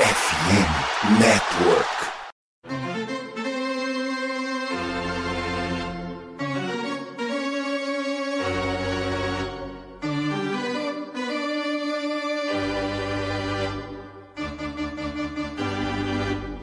[0.00, 1.86] FM Network.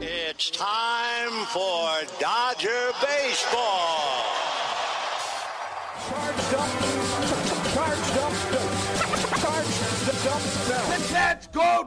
[0.00, 4.24] It's time for Dodger Baseball.
[6.08, 6.70] Charged up,
[7.72, 8.32] charged up,
[9.38, 9.78] charged
[10.26, 10.42] up.
[10.88, 10.97] Let's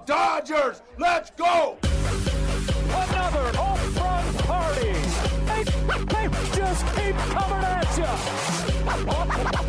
[0.05, 0.81] Dodgers!
[0.97, 1.77] Let's go!
[1.83, 4.93] Another home run party.
[5.45, 5.63] They,
[6.05, 8.05] they just keep coming at you.
[8.89, 9.61] Unbelievable.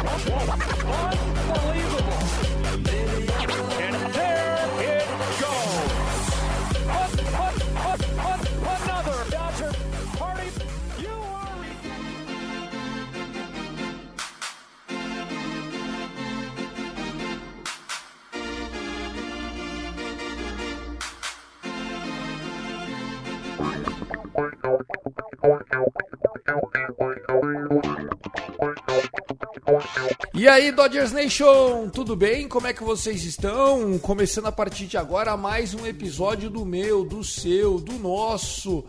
[30.42, 32.48] E aí, Dodgers Nation, tudo bem?
[32.48, 33.96] Como é que vocês estão?
[34.00, 38.84] Começando a partir de agora mais um episódio do meu, do seu, do nosso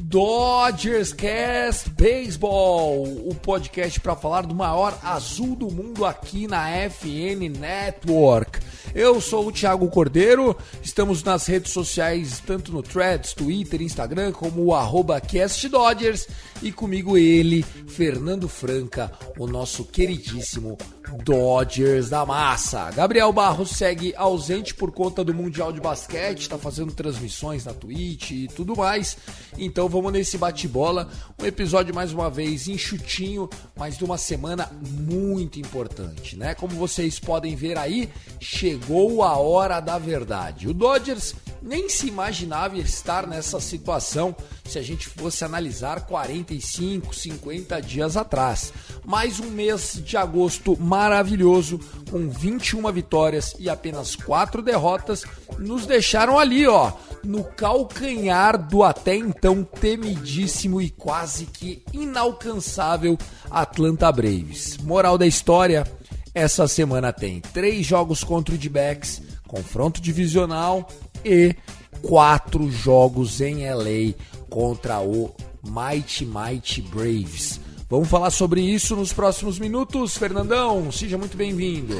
[0.00, 7.56] Dodgers Cast Baseball, o podcast para falar do maior azul do mundo aqui na FN
[7.56, 8.58] Network.
[8.92, 14.64] Eu sou o Thiago Cordeiro, estamos nas redes sociais, tanto no Threads, Twitter, Instagram, como
[14.64, 16.26] o arroba CastDodgers,
[16.62, 20.76] e comigo ele, Fernando Franca, o nosso queridíssimo
[21.24, 22.90] Dodgers da Massa.
[22.90, 28.30] Gabriel Barros segue ausente por conta do Mundial de Basquete, está fazendo transmissões na Twitch
[28.30, 29.16] e tudo mais.
[29.58, 31.08] Então vamos nesse bate-bola,
[31.40, 36.54] um episódio mais uma vez enxutinho, mas de uma semana muito importante, né?
[36.54, 38.08] Como vocês podem ver aí,
[38.40, 40.68] chegou a hora da verdade.
[40.68, 41.34] O Dodgers
[41.66, 48.72] nem se imaginava estar nessa situação se a gente fosse analisar 45, 50 dias atrás.
[49.04, 55.24] Mais um mês de agosto maravilhoso, com 21 vitórias e apenas 4 derrotas,
[55.58, 56.92] nos deixaram ali, ó,
[57.24, 63.18] no calcanhar do até então temidíssimo e quase que inalcançável
[63.50, 64.76] Atlanta Braves.
[64.78, 65.84] Moral da história,
[66.32, 70.86] essa semana tem três jogos contra o D-Backs, confronto divisional
[71.26, 71.54] e
[72.00, 74.14] quatro jogos em LA
[74.48, 77.60] contra o Mighty Mighty Braves.
[77.90, 80.16] Vamos falar sobre isso nos próximos minutos.
[80.16, 81.96] Fernandão, seja muito bem-vindo.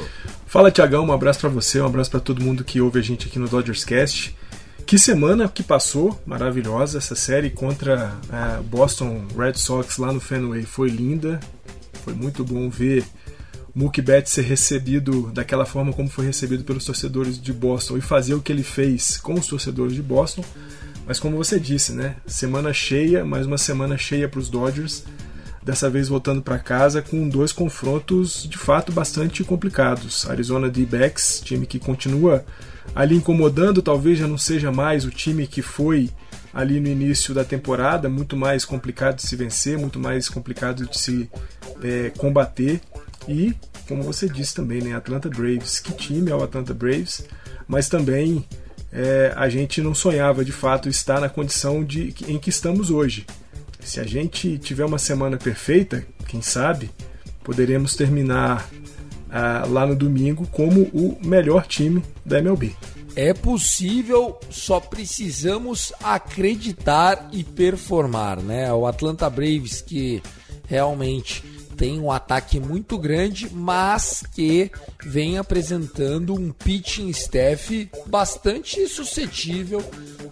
[0.47, 3.27] Fala, Tiagão, um abraço para você, um abraço para todo mundo que ouve a gente
[3.27, 4.37] aqui no Dodgers Cast.
[4.87, 10.63] Que semana que passou, maravilhosa essa série contra a Boston Red Sox lá no Fenway
[10.63, 11.41] foi linda.
[12.05, 13.05] Foi muito bom ver
[14.03, 18.41] Betts ser recebido daquela forma como foi recebido pelos torcedores de Boston e fazer o
[18.41, 20.43] que ele fez com os torcedores de Boston.
[21.07, 22.17] Mas como você disse, né?
[22.27, 25.05] Semana cheia, mais uma semana cheia para os Dodgers.
[25.63, 30.29] Dessa vez voltando para casa com dois confrontos de fato bastante complicados.
[30.31, 32.45] Arizona D-backs, time que continua
[32.95, 36.09] ali incomodando, talvez já não seja mais o time que foi
[36.55, 40.99] ali no início da temporada, muito mais complicado de se vencer, muito mais complicado de
[40.99, 41.29] se
[41.83, 42.81] é, combater.
[43.29, 43.55] E,
[43.89, 47.25] como você disse também, né, Atlanta Braves, que time é o Atlanta Braves,
[47.67, 48.45] mas também
[48.93, 53.27] é, a gente não sonhava de fato estar na condição de, em que estamos hoje.
[53.81, 56.91] Se a gente tiver uma semana perfeita, quem sabe,
[57.45, 58.69] poderemos terminar
[59.31, 62.75] ah, lá no domingo como o melhor time da MLB.
[63.15, 68.73] É possível, só precisamos acreditar e performar, né?
[68.73, 70.23] O Atlanta Braves que
[70.67, 71.43] realmente
[71.77, 74.71] tem um ataque muito grande, mas que
[75.05, 79.83] vem apresentando um pitching staff bastante suscetível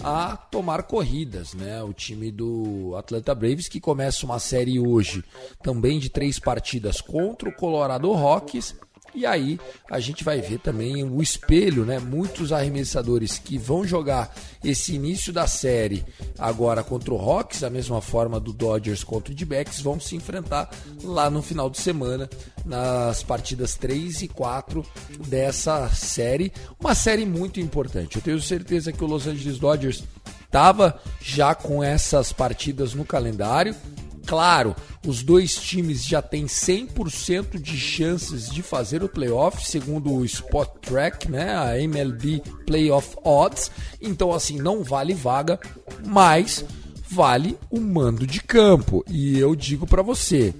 [0.03, 1.83] a tomar corridas, né?
[1.83, 5.23] O time do Atlanta Braves que começa uma série hoje
[5.63, 8.75] também de três partidas contra o Colorado Rockies
[9.15, 9.61] e aí
[9.91, 11.99] a gente vai ver também o espelho, né?
[11.99, 16.05] Muitos arremessadores que vão jogar esse início da série
[16.39, 20.71] agora contra o Rocks, da mesma forma do Dodgers contra o D-Backs, vão se enfrentar
[21.03, 22.29] lá no final de semana
[22.65, 24.85] nas partidas 3 e 4
[25.29, 26.53] dessa série.
[26.81, 28.17] Uma série muito importante.
[28.17, 30.03] Eu tenho certeza que o Los Angeles Dodgers
[30.45, 33.75] estava já com essas partidas no calendário.
[34.27, 34.75] Claro,
[35.07, 40.69] os dois times já têm 100% de chances de fazer o playoff, segundo o Spot
[40.81, 43.71] Track, né, a MLB Playoff Odds.
[44.01, 45.61] Então, assim, não vale vaga,
[46.07, 46.65] mas
[47.09, 49.05] vale o mando de campo.
[49.09, 50.55] E eu digo para você,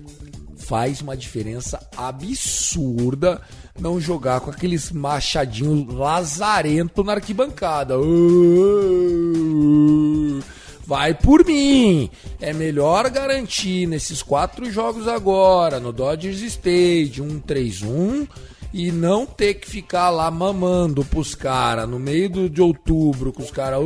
[0.57, 3.41] faz uma diferença absurda
[3.79, 7.95] não jogar com aqueles machadinhos lazarento na arquibancada.
[10.87, 12.11] Vai por mim.
[12.41, 18.29] É melhor garantir nesses quatro jogos agora, no Dodgers Stadium, 1-3-1,
[18.73, 23.43] e não ter que ficar lá mamando pros caras no meio do, de outubro, com
[23.43, 23.81] os caras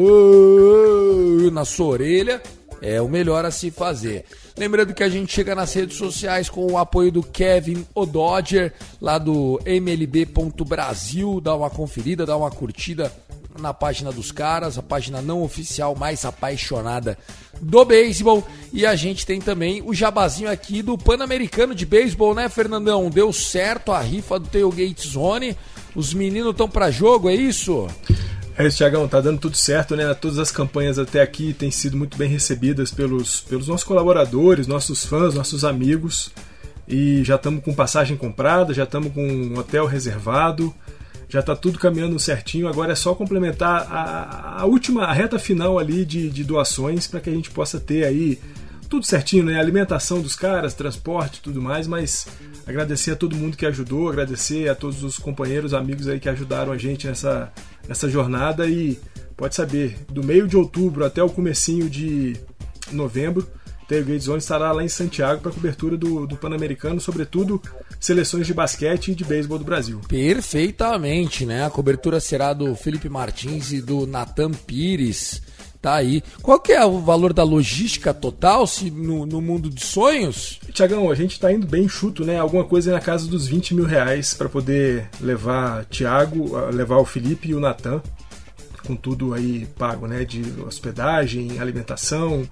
[1.53, 2.43] na sua orelha.
[2.81, 4.25] É o melhor a se fazer.
[4.56, 9.19] Lembrando que a gente chega nas redes sociais com o apoio do Kevin O'Dodger, lá
[9.19, 11.41] do mlb.brasil.
[11.41, 13.12] Dá uma conferida, dá uma curtida
[13.60, 17.19] na página dos caras, a página não oficial mais apaixonada
[17.60, 18.46] do beisebol.
[18.72, 23.10] E a gente tem também o jabazinho aqui do Pan-Americano de Beisebol, né, Fernandão?
[23.10, 25.56] Deu certo a rifa do Tailgate Zone.
[25.94, 27.87] Os meninos estão para jogo, é isso?
[28.56, 30.12] É isso, Tiagão, tá dando tudo certo, né?
[30.14, 35.04] Todas as campanhas até aqui têm sido muito bem recebidas pelos, pelos nossos colaboradores, nossos
[35.04, 36.31] fãs, nossos amigos.
[36.87, 40.75] E já estamos com passagem comprada, já estamos com um hotel reservado
[41.28, 42.69] já está tudo caminhando certinho.
[42.69, 47.20] Agora é só complementar a, a última, a reta final ali de, de doações para
[47.20, 48.40] que a gente possa ter aí
[48.88, 49.60] tudo certinho, né?
[49.60, 51.86] Alimentação dos caras, transporte, tudo mais.
[51.86, 52.26] Mas
[52.66, 56.72] agradecer a todo mundo que ajudou, agradecer a todos os companheiros, amigos aí que ajudaram
[56.72, 57.52] a gente nessa,
[57.86, 58.98] nessa jornada e
[59.36, 62.36] pode saber, do meio de outubro até o comecinho de
[62.90, 63.46] novembro
[63.88, 67.61] Tailgate Zone estará lá em Santiago para cobertura do, do Pan-Americano, sobretudo
[67.99, 70.00] seleções de basquete e de beisebol do Brasil.
[70.06, 71.64] Perfeitamente, né?
[71.64, 75.40] A cobertura será do Felipe Martins e do Natan Pires.
[75.81, 76.23] Tá aí.
[76.43, 80.61] Qual que é o valor da logística total se no, no mundo de sonhos?
[80.73, 82.38] Tiagão, a gente está indo bem chuto, né?
[82.38, 87.49] Alguma coisa na casa dos 20 mil reais para poder levar Thiago, levar o Felipe
[87.49, 88.02] e o Natan,
[88.85, 90.25] com tudo aí pago, né?
[90.25, 92.46] De hospedagem, alimentação,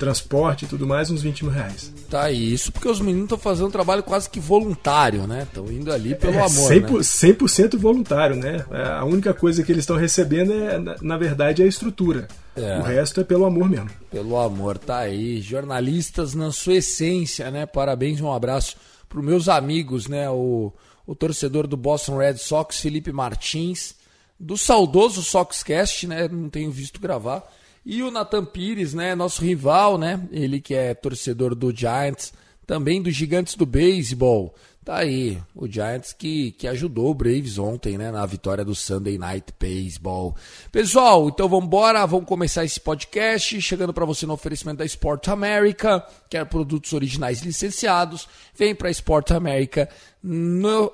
[0.00, 1.92] transporte e tudo mais, uns 20 mil reais.
[2.08, 5.42] Tá, isso porque os meninos estão fazendo um trabalho quase que voluntário, né?
[5.42, 6.72] Estão indo ali pelo é, amor.
[6.72, 7.48] 100%, né?
[7.48, 8.64] 100 voluntário, né?
[8.70, 12.26] É, a única coisa que eles estão recebendo é, na verdade, é a estrutura.
[12.56, 12.78] É.
[12.78, 13.90] O resto é pelo amor mesmo.
[14.10, 15.40] Pelo amor, tá aí.
[15.42, 17.66] Jornalistas na sua essência, né?
[17.66, 18.76] Parabéns e um abraço
[19.06, 20.30] para os meus amigos, né?
[20.30, 20.72] O,
[21.06, 23.94] o torcedor do Boston Red Sox, Felipe Martins,
[24.38, 26.26] do saudoso Soxcast, né?
[26.26, 27.46] Não tenho visto gravar
[27.84, 30.20] e o Nathan Pires, né, nosso rival, né?
[30.30, 32.32] Ele que é torcedor do Giants,
[32.66, 34.54] também dos Gigantes do Beisebol.
[34.84, 39.18] Tá aí, o Giants que, que ajudou o Braves ontem, né, na vitória do Sunday
[39.18, 40.34] Night Baseball.
[40.72, 45.28] Pessoal, então vamos embora, vamos começar esse podcast, chegando para você no oferecimento da Sport
[45.28, 48.26] America, que é produtos originais licenciados.
[48.54, 49.88] Vem para Sport America
[50.22, 50.90] no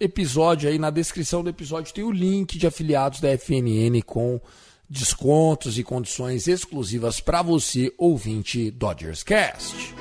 [0.00, 4.40] episódio aí, na descrição do episódio tem o link de afiliados da FNN com
[4.92, 9.94] descontos e condições exclusivas para você, ouvinte Dodgers Cast.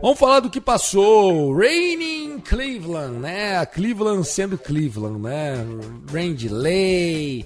[0.00, 1.52] Vamos falar do que passou.
[1.58, 3.66] Raining Cleveland, né?
[3.66, 5.56] Cleveland sendo Cleveland, né?
[6.12, 7.44] Rain delay,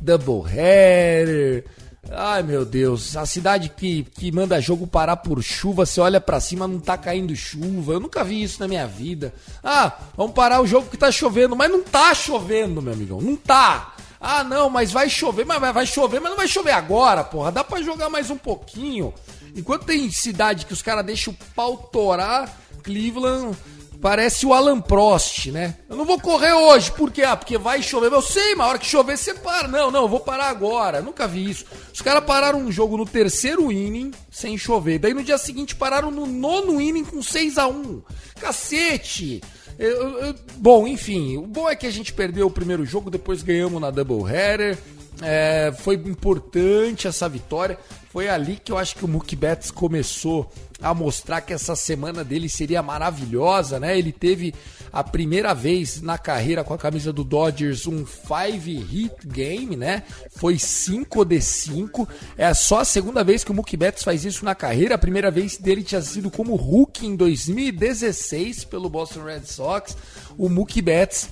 [0.00, 1.64] double header.
[2.10, 6.40] Ai meu Deus, a cidade que, que manda jogo parar por chuva, você olha para
[6.40, 7.92] cima, não tá caindo chuva.
[7.92, 9.34] Eu nunca vi isso na minha vida.
[9.62, 13.36] Ah, vamos parar o jogo que tá chovendo, mas não tá chovendo, meu amigão, não
[13.36, 13.94] tá.
[14.20, 17.52] Ah, não, mas vai chover, mas vai, vai chover, mas não vai chover agora, porra.
[17.52, 19.12] Dá para jogar mais um pouquinho.
[19.54, 22.52] Enquanto tem cidade que os caras deixam o pau torar,
[22.82, 23.56] Cleveland
[24.00, 25.76] Parece o Alan Prost, né?
[25.88, 27.22] Eu não vou correr hoje, por quê?
[27.24, 28.12] Ah, porque vai chover.
[28.12, 29.66] Eu sei, mas a hora que chover você para.
[29.66, 31.02] Não, não, eu vou parar agora.
[31.02, 31.64] Nunca vi isso.
[31.92, 35.00] Os caras pararam um jogo no terceiro inning sem chover.
[35.00, 38.02] Daí no dia seguinte pararam no nono inning com 6 a 1
[38.40, 39.40] Cacete!
[39.78, 43.42] Eu, eu, bom, enfim, o bom é que a gente perdeu o primeiro jogo, depois
[43.42, 44.76] ganhamos na Doubleheader.
[45.22, 47.78] É, foi importante essa vitória.
[48.10, 52.22] Foi ali que eu acho que o Mookie Betts começou a mostrar que essa semana
[52.22, 53.98] dele seria maravilhosa, né?
[53.98, 54.54] Ele teve
[54.92, 60.04] a primeira vez na carreira com a camisa do Dodgers um 5 hit game, né?
[60.36, 62.08] Foi 5 de 5.
[62.36, 64.94] É só a segunda vez que o Mookie Betts faz isso na carreira.
[64.94, 69.96] A primeira vez dele tinha sido como Hulk em 2016 pelo Boston Red Sox.
[70.36, 71.28] O Mookie Betts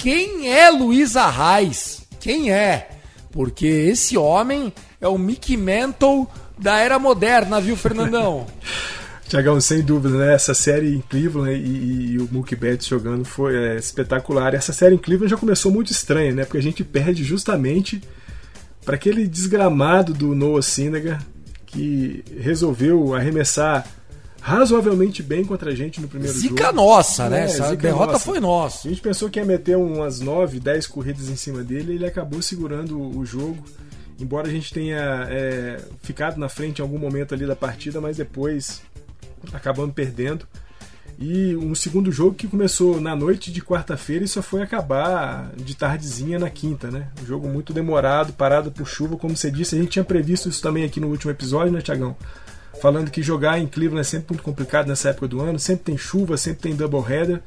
[0.00, 2.06] Quem é Luiz Arraes?
[2.18, 2.88] Quem é?
[3.30, 6.26] Porque esse homem é o Mickey Mantle
[6.58, 8.46] da era moderna, viu, Fernandão?
[9.28, 10.34] Tiagão, sem dúvida, né?
[10.34, 14.54] Essa série Cleveland e, e, e o Mookie Betts jogando foi é, espetacular.
[14.54, 16.44] Essa série Cleveland já começou muito estranha, né?
[16.46, 18.00] Porque a gente perde justamente
[18.82, 21.22] para aquele desgramado do Noah Syndergaard
[21.66, 23.86] que resolveu arremessar
[24.40, 26.76] razoavelmente bem contra a gente no primeiro Zica jogo.
[26.76, 27.42] nossa, né?
[27.42, 28.24] É, Essa zica derrota nossa.
[28.24, 28.88] foi nossa.
[28.88, 32.06] A gente pensou que ia meter umas 9, 10 corridas em cima dele e ele
[32.06, 33.62] acabou segurando o o jogo.
[34.18, 38.16] Embora a gente tenha é, ficado na frente em algum momento ali da partida, mas
[38.16, 38.82] depois
[39.52, 40.46] acabamos perdendo.
[41.18, 45.76] E um segundo jogo que começou na noite de quarta-feira e só foi acabar de
[45.76, 47.08] tardezinha na quinta, né?
[47.22, 49.74] Um jogo muito demorado, parado por chuva, como você disse.
[49.74, 52.16] A gente tinha previsto isso também aqui no último episódio, né, Tiagão?
[52.80, 55.98] Falando que jogar em Cleveland é sempre muito complicado nessa época do ano, sempre tem
[55.98, 57.42] chuva, sempre tem doubleheader.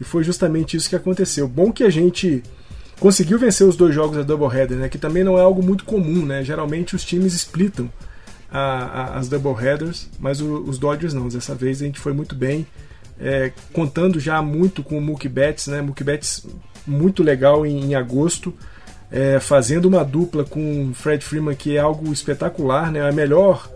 [0.00, 1.46] E foi justamente isso que aconteceu.
[1.46, 2.42] Bom que a gente
[2.98, 4.88] conseguiu vencer os dois jogos da doubleheader, né?
[4.88, 6.42] Que também não é algo muito comum, né?
[6.42, 7.88] Geralmente os times splitam
[8.50, 9.30] a, a, as
[10.18, 11.28] mas o, os Dodgers não.
[11.28, 12.66] Dessa vez a gente foi muito bem,
[13.20, 15.80] é, contando já muito com o Mookie Betts, né?
[15.80, 16.44] Mookie Betts
[16.84, 18.52] muito legal em, em agosto,
[19.12, 23.08] é, fazendo uma dupla com Fred Freeman que é algo espetacular, né?
[23.08, 23.70] A melhor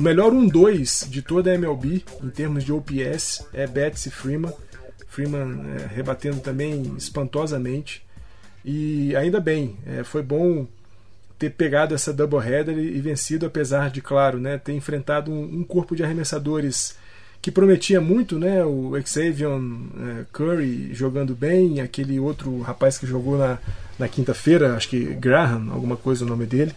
[0.00, 4.50] o melhor 1-2 de toda a MLB em termos de OPS é Betts e Freeman.
[5.06, 8.02] Freeman é, rebatendo também espantosamente.
[8.64, 10.66] E ainda bem, é, foi bom
[11.38, 15.64] ter pegado essa doubleheader e, e vencido, apesar de, claro, né, ter enfrentado um, um
[15.64, 16.96] corpo de arremessadores
[17.42, 18.64] que prometia muito, né?
[18.64, 19.60] O Xavion
[19.98, 23.58] é, Curry jogando bem, aquele outro rapaz que jogou na,
[23.98, 26.72] na quinta-feira, acho que Graham, alguma coisa o nome dele.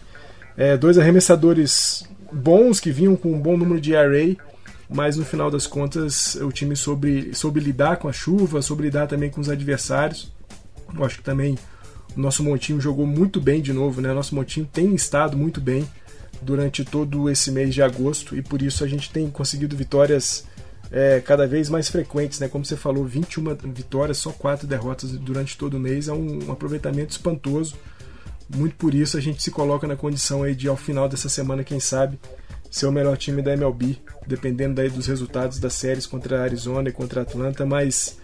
[0.56, 4.36] É, dois arremessadores bons que vinham com um bom número de array,
[4.88, 9.06] mas no final das contas o time soube, soube lidar com a chuva, soube lidar
[9.06, 10.32] também com os adversários.
[10.94, 11.56] Eu acho que também
[12.16, 14.12] o nosso montinho jogou muito bem de novo, né?
[14.12, 15.88] Nosso montinho tem estado muito bem
[16.42, 20.44] durante todo esse mês de agosto e por isso a gente tem conseguido vitórias
[20.90, 22.48] é, cada vez mais frequentes, né?
[22.48, 26.52] Como você falou, 21 vitórias, só 4 derrotas durante todo o mês, é um, um
[26.52, 27.74] aproveitamento espantoso.
[28.48, 31.64] Muito por isso a gente se coloca na condição aí de, ao final dessa semana,
[31.64, 32.18] quem sabe,
[32.70, 36.88] ser o melhor time da MLB, dependendo daí dos resultados das séries contra a Arizona
[36.88, 38.18] e contra a Atlanta, mas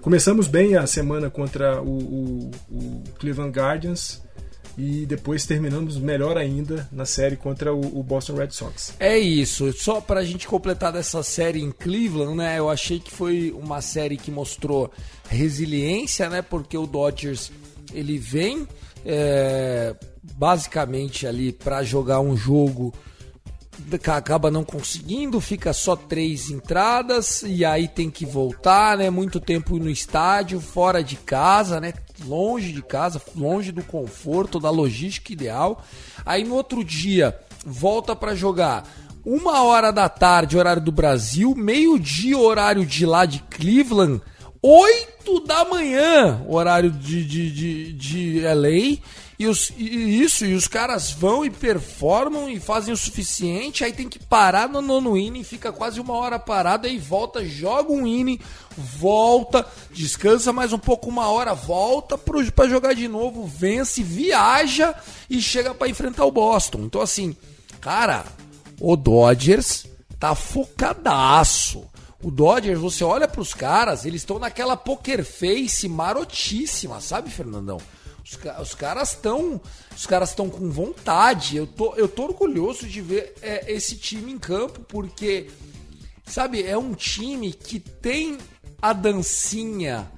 [0.00, 4.22] começamos bem a semana contra o, o, o Cleveland Guardians
[4.76, 8.94] e depois terminamos melhor ainda na série contra o, o Boston Red Sox.
[8.98, 12.58] É isso, só pra gente completar dessa série em Cleveland, né?
[12.58, 14.90] Eu achei que foi uma série que mostrou
[15.28, 16.42] resiliência, né?
[16.42, 17.52] Porque o Dodgers
[17.92, 18.66] ele vem
[19.04, 19.94] é,
[20.34, 22.92] basicamente ali para jogar um jogo
[24.06, 29.10] acaba não conseguindo, fica só três entradas e aí tem que voltar, né?
[29.10, 31.92] Muito tempo no estádio, fora de casa, né?
[32.24, 35.82] Longe de casa, longe do conforto, da logística ideal.
[36.24, 38.88] Aí no outro dia volta para jogar
[39.24, 44.20] uma hora da tarde, horário do Brasil, meio-dia, horário de lá de Cleveland,
[44.62, 49.02] 8 da manhã, horário de, de, de, de LA.
[49.36, 53.92] E, os, e isso, e os caras vão e performam e fazem o suficiente, aí
[53.92, 58.06] tem que parar no nono inning, fica quase uma hora parado, aí volta, joga um
[58.06, 58.38] inning,
[58.76, 64.94] volta, descansa mais um pouco, uma hora, volta para jogar de novo, vence, viaja
[65.28, 66.82] e chega para enfrentar o Boston.
[66.84, 67.34] Então, assim,
[67.80, 68.24] cara,
[68.80, 69.86] o Dodgers
[70.20, 71.84] tá focadaço.
[72.22, 77.78] O Dodgers, você olha pros caras, eles estão naquela poker face marotíssima, sabe, Fernandão?
[78.24, 79.60] Os, os caras estão.
[79.96, 81.56] Os caras estão com vontade.
[81.56, 85.50] Eu tô, eu tô orgulhoso de ver é, esse time em campo, porque,
[86.24, 88.38] sabe, é um time que tem
[88.80, 90.10] a dancinha,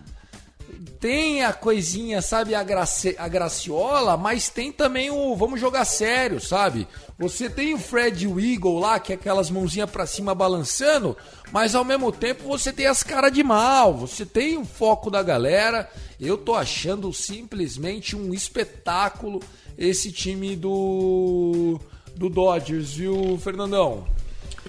[1.01, 6.41] tem a coisinha, sabe, a, graci, a graciola, mas tem também o vamos jogar sério,
[6.41, 6.87] sabe?
[7.19, 11.17] Você tem o Fred Eagle lá, que é aquelas mãozinhas para cima balançando,
[11.53, 15.23] mas ao mesmo tempo você tem as caras de mal, você tem o foco da
[15.23, 15.91] galera.
[16.21, 19.41] Eu tô achando simplesmente um espetáculo
[19.77, 21.81] esse time do
[22.17, 24.07] do Dodgers, viu, Fernandão?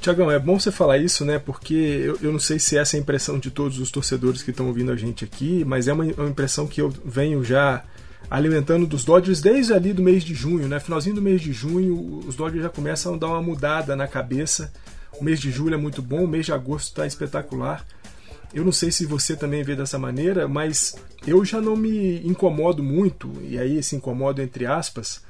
[0.05, 1.39] Tiagão, é bom você falar isso, né?
[1.39, 4.51] Porque eu, eu não sei se essa é a impressão de todos os torcedores que
[4.51, 7.83] estão ouvindo a gente aqui, mas é uma, uma impressão que eu venho já
[8.29, 10.79] alimentando dos Dodgers desde ali do mês de junho, né?
[10.79, 14.71] Finalzinho do mês de junho, os Dodgers já começam a dar uma mudada na cabeça.
[15.19, 17.83] O mês de julho é muito bom, o mês de agosto está espetacular.
[18.53, 20.95] Eu não sei se você também vê dessa maneira, mas
[21.25, 25.23] eu já não me incomodo muito, e aí esse incomodo entre aspas,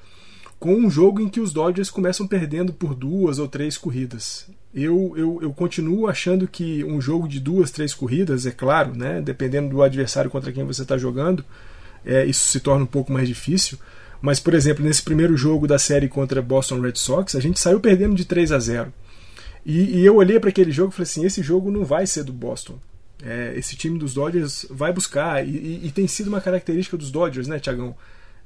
[0.60, 4.48] com um jogo em que os Dodgers começam perdendo por duas ou três corridas.
[4.74, 9.22] Eu, eu, eu continuo achando que um jogo de duas, três corridas, é claro, né,
[9.22, 11.46] dependendo do adversário contra quem você está jogando,
[12.06, 13.78] é, isso se torna um pouco mais difícil.
[14.22, 17.80] Mas, por exemplo, nesse primeiro jogo da série contra Boston Red Sox, a gente saiu
[17.80, 18.94] perdendo de 3 a 0.
[19.66, 22.24] E, e eu olhei para aquele jogo e falei assim: esse jogo não vai ser
[22.24, 22.80] do Boston.
[23.24, 25.46] É, esse time dos Dodgers vai buscar.
[25.46, 27.96] E, e, e, tem sido uma característica dos Dodgers, né, Tiagão?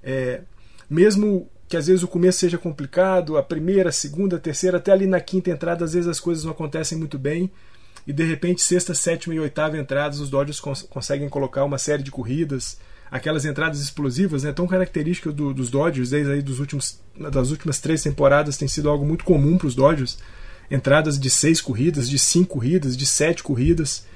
[0.01, 0.41] É,
[0.89, 4.91] mesmo que às vezes o começo seja complicado, a primeira, a segunda, a terceira, até
[4.91, 7.49] ali na quinta entrada, às vezes as coisas não acontecem muito bem.
[8.07, 12.01] e de repente sexta, sétima e oitava entradas os Dodgers cons conseguem colocar uma série
[12.01, 12.79] de corridas,
[13.11, 17.79] aquelas entradas explosivas, né, tão características do, dos Dodgers desde aí dos últimos, das últimas
[17.79, 20.17] três temporadas tem sido algo muito comum para os Dodgers,
[20.71, 24.07] entradas de seis corridas, de cinco corridas, de sete corridas.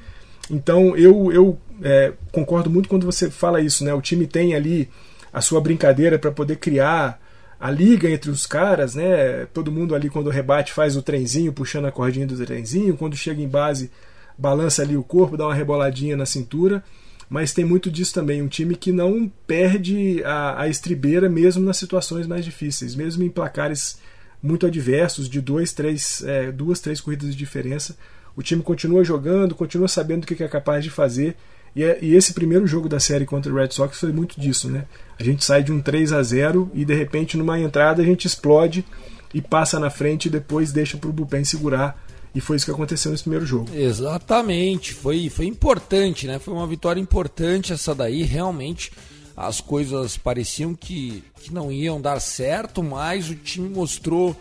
[0.50, 3.94] Então eu, eu é, concordo muito quando você fala isso, né?
[3.94, 4.90] O time tem ali
[5.32, 7.23] a sua brincadeira para poder criar
[7.64, 9.46] a liga entre os caras, né?
[9.54, 13.42] Todo mundo ali quando rebate faz o trenzinho, puxando a cordinha do trenzinho, quando chega
[13.42, 13.90] em base
[14.38, 16.84] balança ali o corpo, dá uma reboladinha na cintura,
[17.30, 21.78] mas tem muito disso também, um time que não perde a, a estribeira mesmo nas
[21.78, 23.98] situações mais difíceis, mesmo em placares
[24.42, 27.96] muito adversos, de dois, três, é, duas, três corridas de diferença,
[28.36, 31.38] o time continua jogando, continua sabendo o que é capaz de fazer
[31.76, 34.70] e, é, e, esse primeiro jogo da série contra o Red Sox foi muito disso,
[34.70, 34.86] né?
[35.20, 38.26] A gente sai de um 3 a 0 e de repente numa entrada a gente
[38.26, 38.86] explode
[39.34, 42.00] e passa na frente e depois deixa para o bullpen segurar.
[42.36, 43.70] E foi isso que aconteceu nesse primeiro jogo.
[43.76, 46.40] Exatamente, foi, foi importante, né?
[46.40, 48.92] Foi uma vitória importante essa daí, realmente
[49.36, 54.36] as coisas pareciam que, que não iam dar certo, mas o time mostrou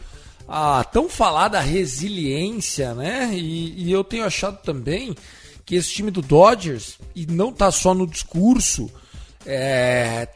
[0.46, 3.30] a tão falada resiliência, né?
[3.32, 5.14] E, e eu tenho achado também
[5.64, 8.90] que esse time do Dodgers, e não tá só no discurso,
[9.47, 10.28] é,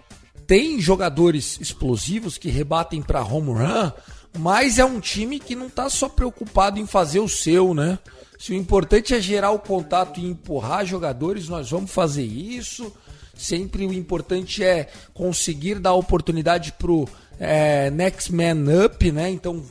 [0.47, 3.91] tem jogadores explosivos que rebatem para home run,
[4.39, 7.99] mas é um time que não tá só preocupado em fazer o seu, né?
[8.39, 12.93] Se o importante é gerar o contato e empurrar jogadores, nós vamos fazer isso.
[13.35, 19.31] Sempre o importante é conseguir dar oportunidade pro é, next man up, né?
[19.31, 19.63] Então,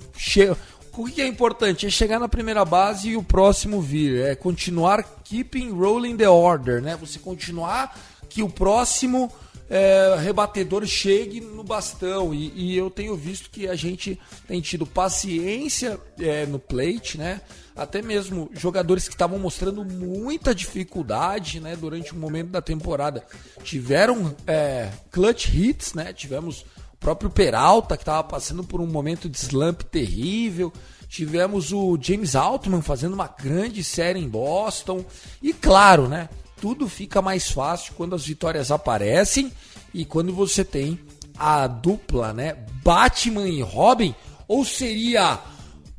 [1.03, 1.85] o que é importante?
[1.85, 4.25] É chegar na primeira base e o próximo vir.
[4.25, 6.95] É continuar keeping rolling the order, né?
[6.97, 7.97] Você continuar
[8.29, 9.31] que o próximo
[9.69, 12.33] é, rebatedor chegue no bastão.
[12.33, 17.41] E, e, eu tenho visto que a gente tem tido paciência é, no plate, né?
[17.75, 21.75] Até mesmo jogadores que estavam mostrando muita dificuldade, né?
[21.75, 23.25] Durante o momento da temporada
[23.63, 26.13] tiveram é, clutch hits, né?
[26.13, 26.65] Tivemos
[27.05, 30.73] próprio Peralta, que estava passando por um momento de slump terrível.
[31.15, 35.05] Tivemos o James Altman fazendo uma grande série em Boston.
[35.41, 36.27] E claro, né?
[36.59, 39.49] Tudo fica mais fácil quando as vitórias aparecem
[39.93, 40.99] e quando você tem
[41.39, 42.57] a dupla, né?
[42.83, 44.13] Batman e Robin.
[44.45, 45.39] Ou seria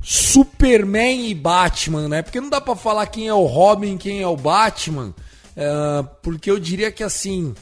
[0.03, 2.21] Superman e Batman, né?
[2.21, 5.15] Porque não dá para falar quem é o Robin quem é o Batman.
[5.55, 7.55] Uh, porque eu diria que assim.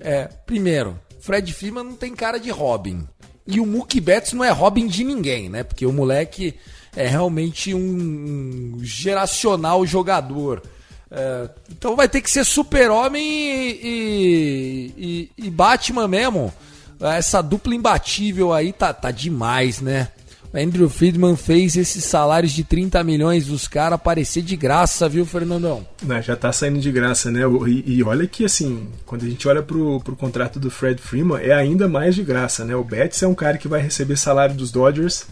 [0.00, 3.06] É, primeiro, Fred Freeman não tem cara de Robin.
[3.46, 5.62] E o Mookie Betts não é Robin de ninguém, né?
[5.62, 6.54] Porque o moleque
[6.96, 10.62] é realmente um geracional jogador.
[11.10, 16.52] É, então vai ter que ser Super-Homem e, e, e, Batman mesmo.
[17.00, 20.08] Essa dupla imbatível aí tá, tá demais, né?
[20.54, 25.86] Andrew Friedman fez esses salários de 30 milhões dos caras aparecer de graça, viu, Fernandão?
[26.02, 27.40] Não, já tá saindo de graça, né?
[27.66, 31.40] E, e, olha que, assim, quando a gente olha pro, pro contrato do Fred Freeman,
[31.42, 32.76] é ainda mais de graça, né?
[32.76, 35.26] O Betts é um cara que vai receber salário dos Dodgers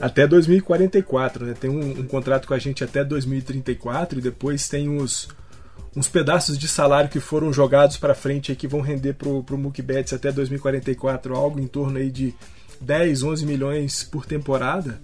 [0.00, 1.54] até 2044, né?
[1.58, 5.28] Tem um, um contrato com a gente até 2034 e depois tem os
[5.96, 9.56] uns pedaços de salário que foram jogados para frente aí que vão render pro, pro
[9.56, 12.34] Mookie Betts até 2044, algo em torno aí de
[12.82, 15.00] 10, 11 milhões por temporada.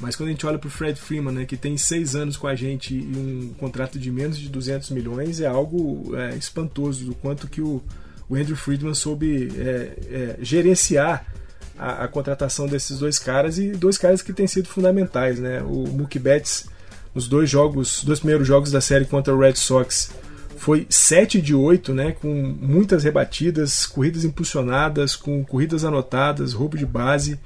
[0.00, 2.46] Mas quando a gente olha para o Fred Freeman, né, que tem seis anos com
[2.46, 7.14] a gente e um contrato de menos de 200 milhões, é algo é, espantoso do
[7.14, 7.82] quanto que o,
[8.26, 11.26] o Andrew Friedman soube é, é, gerenciar
[11.78, 15.38] a, a, contratação desses dois caras e dois caras que têm sido fundamentais.
[15.38, 15.62] Né?
[15.62, 16.66] O Mookie Betts,
[17.14, 20.10] nos dois jogos, dois primeiros jogos da série contra o Red Sox,
[20.56, 26.86] foi 7 de 8, né, com muitas rebatidas, corridas impulsionadas, com corridas anotadas, roubo de
[26.86, 27.36] base.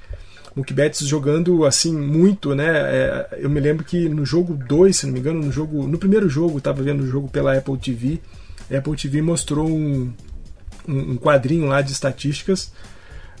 [0.55, 2.67] Mookie Betts jogando assim muito, né?
[2.67, 5.97] É, eu me lembro que no jogo 2, se não me engano, no jogo, no
[5.97, 8.19] primeiro jogo, estava vendo o jogo pela Apple TV.
[8.75, 10.11] Apple TV mostrou um,
[10.87, 12.71] um, um quadrinho lá de estatísticas.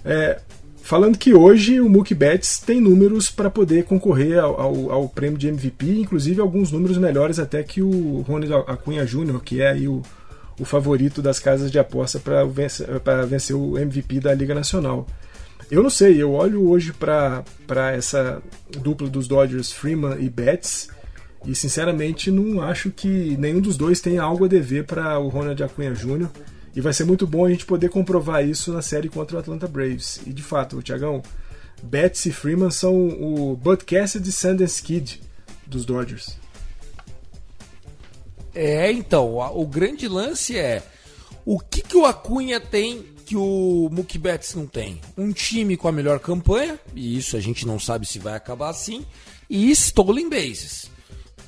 [0.05, 0.39] É,
[0.87, 5.37] falando que hoje o Mookie Betts tem números para poder concorrer ao, ao, ao, prêmio
[5.37, 9.85] de MVP, inclusive alguns números melhores até que o Ronald Acunha Jr., que é aí
[9.85, 10.01] o,
[10.57, 12.87] o favorito das casas de aposta para vencer,
[13.27, 15.05] vencer o MVP da Liga Nacional.
[15.69, 17.43] Eu não sei, eu olho hoje para
[17.93, 18.41] essa
[18.79, 20.87] dupla dos Dodgers, Freeman e Betts,
[21.45, 25.61] e sinceramente não acho que nenhum dos dois tenha algo a dever para o Ronald
[25.61, 26.29] Acunha Jr.,
[26.77, 29.67] e vai ser muito bom a gente poder comprovar isso na série contra o Atlanta
[29.67, 30.21] Braves.
[30.27, 31.23] E de fato, o Thiagão,
[31.81, 35.19] Betts e Freeman são o Bud Cassidy e Sanders Kid
[35.65, 36.37] dos Dodgers.
[38.53, 40.83] É, então, o grande lance é
[41.43, 45.01] o que, que o Acunha tem que o Mookie Betts não tem?
[45.17, 48.69] Um time com a melhor campanha, e isso a gente não sabe se vai acabar
[48.69, 49.03] assim,
[49.49, 50.91] e stolen bases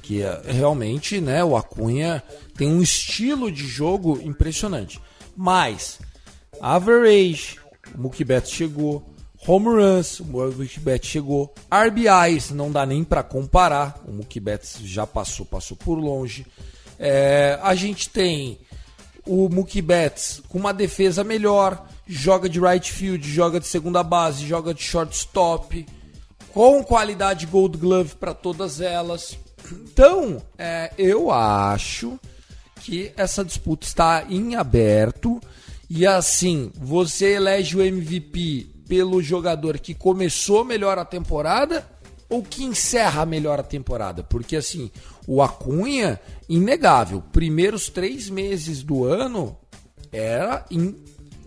[0.09, 2.23] porque é, realmente, né, o Acunha
[2.57, 4.99] tem um estilo de jogo impressionante.
[5.41, 5.99] Mas
[6.60, 7.58] average,
[7.95, 9.02] o Mookie Betts chegou,
[9.47, 14.80] home runs, o Mookie Betts chegou, RBIs, não dá nem para comparar, o Mookie Betts
[14.84, 16.45] já passou, passou por longe.
[16.99, 18.60] É, a gente tem
[19.25, 24.45] o Mookie Betts com uma defesa melhor, joga de right field, joga de segunda base,
[24.45, 25.86] joga de shortstop,
[26.52, 29.39] com qualidade Gold Glove para todas elas.
[29.71, 32.19] Então, é, eu acho
[32.79, 35.39] que essa disputa está em aberto
[35.89, 41.85] e assim, você elege o MVP pelo jogador que começou melhor a temporada
[42.29, 44.23] ou que encerra melhor a temporada?
[44.23, 44.91] Porque assim,
[45.25, 49.57] o Acunha, inegável, primeiros três meses do ano
[50.11, 50.95] era in,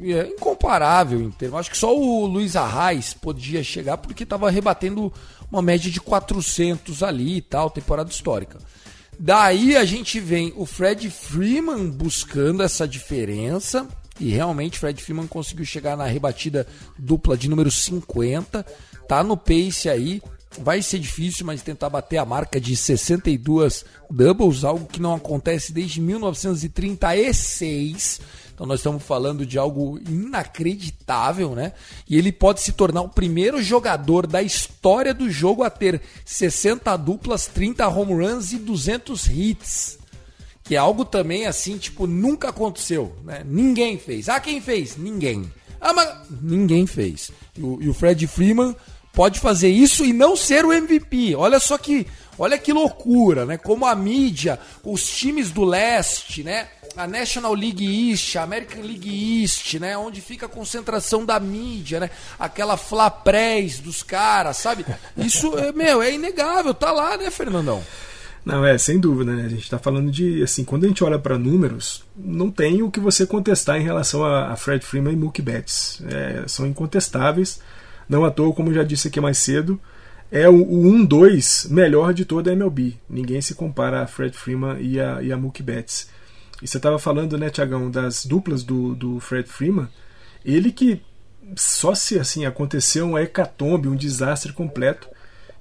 [0.01, 1.61] é incomparável em termos.
[1.61, 5.13] Acho que só o Luiz Arraes podia chegar porque estava rebatendo
[5.51, 8.59] uma média de 400 ali e tal, temporada histórica.
[9.25, 13.87] Daí a gente vem o Fred Freeman buscando essa diferença.
[14.19, 16.67] E realmente Fred Freeman conseguiu chegar na rebatida
[16.99, 18.67] dupla de número 50.
[19.07, 20.21] Tá no pace aí.
[20.59, 25.73] Vai ser difícil, mas tentar bater a marca de 62 doubles, algo que não acontece
[25.73, 28.21] desde 1936.
[28.55, 31.73] Então nós estamos falando de algo inacreditável, né?
[32.09, 36.97] E ele pode se tornar o primeiro jogador da história do jogo a ter 60
[36.97, 39.99] duplas, 30 home runs e 200 hits.
[40.63, 43.43] Que é algo também assim, tipo, nunca aconteceu, né?
[43.45, 44.29] Ninguém fez.
[44.29, 44.97] Ah, quem fez?
[44.97, 45.51] Ninguém.
[45.81, 46.09] Ah, mas
[46.41, 47.33] ninguém fez.
[47.57, 48.77] E o, e o Fred Freeman
[49.13, 51.35] pode fazer isso e não ser o MVP.
[51.35, 52.07] Olha só que,
[52.39, 53.59] olha que loucura, né?
[53.59, 56.69] Como a mídia, os times do leste, né?
[56.97, 59.97] A National League East, a American League East, né?
[59.97, 62.11] Onde fica a concentração da mídia, né?
[62.39, 64.85] Aquela flaprés dos caras, sabe?
[65.17, 67.83] Isso, é, meu, é inegável, tá lá, né, Fernandão?
[68.45, 69.45] Não, é, sem dúvida, né?
[69.45, 72.91] A gente está falando de, assim, quando a gente olha para números, não tem o
[72.91, 76.03] que você contestar em relação a, a Fred Freeman e Mookie Betts.
[76.09, 77.61] É, são incontestáveis.
[78.09, 79.81] Não à toa, como já disse aqui mais cedo,
[80.31, 82.97] é o, o 1-2 melhor de toda a MLB.
[83.09, 86.09] Ninguém se compara a Fred Freeman e a, e a Mookie Betts.
[86.63, 89.89] E você estava falando, né, Tiagão, das duplas do, do Fred Freeman.
[90.45, 91.03] Ele que
[91.57, 95.09] só se assim acontecer um hecatombe, um desastre completo,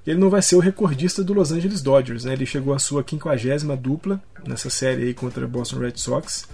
[0.05, 2.23] ele não vai ser o recordista do Los Angeles Dodgers.
[2.23, 2.33] Né?
[2.33, 6.47] Ele chegou à sua quinquagésima dupla nessa série aí contra Boston Red Sox.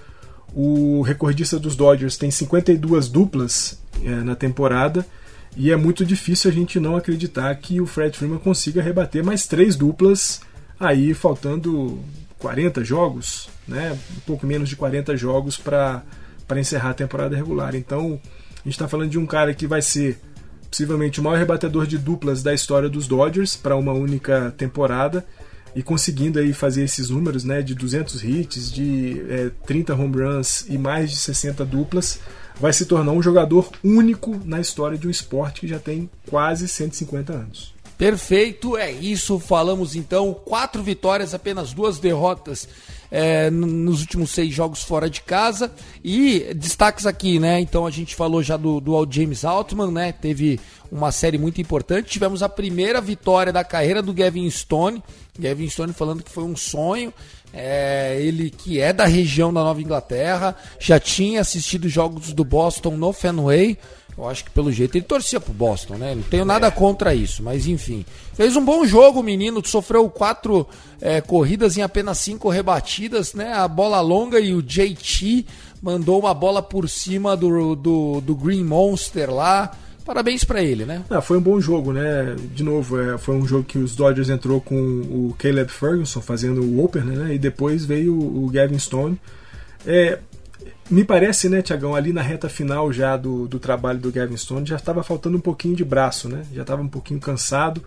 [0.53, 5.05] O recordista dos Dodgers tem 52 duplas é, na temporada
[5.55, 9.45] e é muito difícil a gente não acreditar que o Fred Freeman consiga rebater mais
[9.45, 10.41] três duplas
[10.79, 11.99] aí faltando
[12.39, 13.97] 40 jogos, né?
[14.15, 16.03] um pouco menos de 40 jogos para
[16.55, 17.75] encerrar a temporada regular.
[17.75, 18.19] Então
[18.55, 20.19] a gente está falando de um cara que vai ser
[20.69, 25.25] possivelmente o maior rebatedor de duplas da história dos Dodgers para uma única temporada
[25.75, 30.65] e conseguindo aí fazer esses números né, de 200 hits, de é, 30 home runs
[30.67, 32.19] e mais de 60 duplas,
[32.59, 36.67] vai se tornar um jogador único na história de um esporte que já tem quase
[36.67, 37.76] 150 anos.
[37.97, 39.39] Perfeito, é isso.
[39.39, 42.67] Falamos então quatro vitórias, apenas duas derrotas
[43.09, 45.71] é, nos últimos seis jogos fora de casa.
[46.03, 47.59] E destaques aqui, né?
[47.59, 50.11] Então a gente falou já do, do James Altman, né?
[50.11, 50.59] Teve
[50.91, 52.09] uma série muito importante.
[52.09, 55.01] Tivemos a primeira vitória da carreira do Gavin Stone.
[55.37, 57.11] Gavin Stone falando que foi um sonho.
[57.53, 62.97] É, ele que é da região da Nova Inglaterra, já tinha assistido jogos do Boston
[62.97, 63.77] no Fenway.
[64.17, 66.15] Eu acho que pelo jeito ele torcia pro Boston, né?
[66.15, 68.03] Não tenho nada contra isso, mas enfim.
[68.33, 69.61] Fez um bom jogo, o menino.
[69.63, 70.67] Sofreu quatro
[70.99, 73.53] é, corridas em apenas cinco rebatidas, né?
[73.53, 75.45] A bola longa e o JT
[75.81, 79.71] mandou uma bola por cima do, do, do Green Monster lá.
[80.03, 81.03] Parabéns para ele, né?
[81.09, 82.35] Ah, foi um bom jogo, né?
[82.55, 86.63] De novo, é, foi um jogo que os Dodgers entrou com o Caleb Ferguson fazendo
[86.63, 87.35] o opener, né?
[87.35, 89.19] E depois veio o Gavin Stone.
[89.85, 90.17] É,
[90.89, 94.65] me parece, né, Tiagão, ali na reta final já do, do trabalho do Gavin Stone,
[94.65, 96.43] já estava faltando um pouquinho de braço, né?
[96.53, 97.83] Já estava um pouquinho cansado.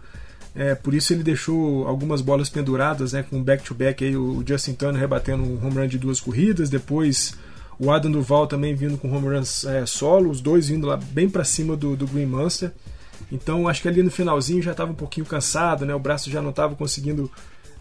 [0.54, 3.22] É, por isso ele deixou algumas bolas penduradas, né?
[3.22, 7.34] Com back-to-back aí, o Justin Turner rebatendo um home run de duas corridas, depois
[7.78, 11.30] o Adam Duval também vindo com home runs é, solo, os dois vindo lá bem
[11.30, 12.72] para cima do, do Green Monster.
[13.32, 15.94] Então acho que ali no finalzinho já estava um pouquinho cansado, né?
[15.94, 17.30] O braço já não estava conseguindo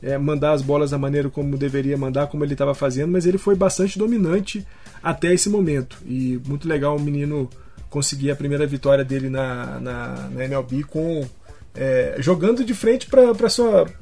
[0.01, 3.37] é, mandar as bolas da maneira como deveria mandar, como ele estava fazendo, mas ele
[3.37, 4.65] foi bastante dominante
[5.03, 5.97] até esse momento.
[6.05, 7.49] E muito legal o menino
[7.89, 11.25] conseguir a primeira vitória dele na, na, na MLB com
[11.75, 13.49] é, jogando de frente para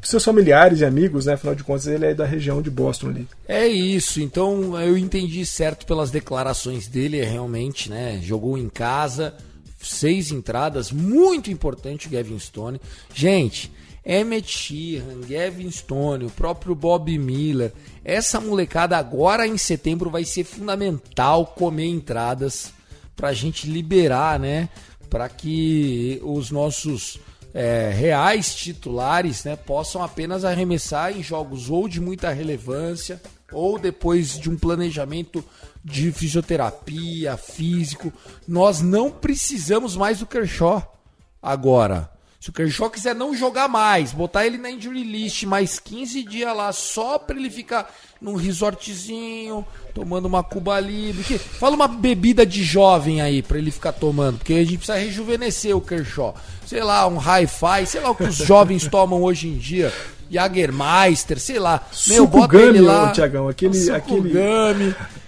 [0.01, 1.33] seus familiares e amigos, né?
[1.33, 3.27] Afinal de contas, ele é da região de Boston ali.
[3.47, 8.19] É isso, então eu entendi certo pelas declarações dele, é realmente, né?
[8.23, 9.35] Jogou em casa,
[9.79, 12.81] seis entradas, muito importante o Gavin Stone.
[13.13, 13.71] Gente,
[14.09, 17.73] Emmett Sheehan, Gavin Stone, o próprio Bob Miller.
[18.05, 22.71] Essa molecada agora em setembro vai ser fundamental comer entradas
[23.17, 24.69] para a gente liberar, né?
[25.09, 27.19] Para que os nossos
[27.53, 34.39] é, reais titulares né, possam apenas arremessar em jogos ou de muita relevância ou depois
[34.39, 35.43] de um planejamento
[35.83, 38.13] de fisioterapia, físico.
[38.47, 40.97] Nós não precisamos mais do Kershaw
[41.41, 42.16] agora.
[42.39, 46.55] Se o Kershaw quiser não jogar mais, botar ele na injury list mais 15 dias
[46.55, 51.39] lá só pra ele ficar num resortzinho, tomando uma Cuba Libre.
[51.39, 55.75] Fala uma bebida de jovem aí pra ele ficar tomando, porque a gente precisa rejuvenescer
[55.75, 56.35] o Kershaw.
[56.65, 59.91] Sei lá, um hi-fi, sei lá o que os jovens tomam hoje em dia.
[60.29, 61.87] Jagermeister, sei lá.
[62.07, 63.11] Meu, bota ele lá.
[63.11, 64.31] Tiagão, aquele, aquele...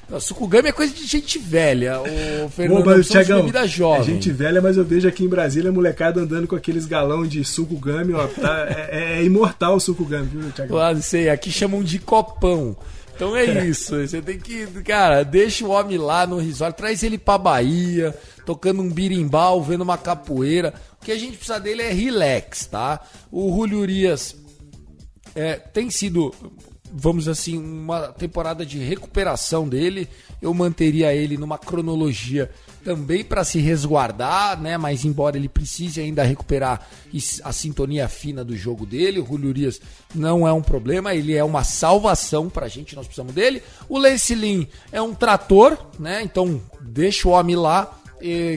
[0.10, 2.02] Não, sucugami é coisa de gente velha.
[2.02, 4.02] O Fernando Bom, mas, Thiagão, bebida jovem.
[4.02, 7.26] É gente velha, mas eu vejo aqui em Brasília a molecada andando com aqueles galão
[7.26, 8.28] de sucugami, ó.
[8.28, 10.76] Tá, é, é, é imortal o sucugami, viu, Thiagão?
[10.76, 11.30] Claro, sei.
[11.30, 12.76] Aqui chamam de copão.
[13.16, 13.96] Então é isso.
[13.96, 14.66] Você tem que.
[14.84, 19.82] Cara, deixa o homem lá no resort, traz ele pra Bahia, tocando um birimbau, vendo
[19.82, 20.74] uma capoeira.
[21.00, 23.00] O que a gente precisa dele é relax, tá?
[23.32, 24.36] O Julio Urias
[25.36, 26.34] é, tem sido
[26.92, 30.08] vamos assim, uma temporada de recuperação dele.
[30.42, 32.50] Eu manteria ele numa cronologia
[32.84, 34.78] também para se resguardar, né?
[34.78, 36.88] Mas embora ele precise ainda recuperar
[37.44, 39.82] a sintonia fina do jogo dele, o Julio Urias
[40.16, 43.62] não é um problema, ele é uma salvação para a gente, nós precisamos dele.
[43.88, 46.22] O Lance Lynn é um trator, né?
[46.24, 47.99] Então deixa o homem lá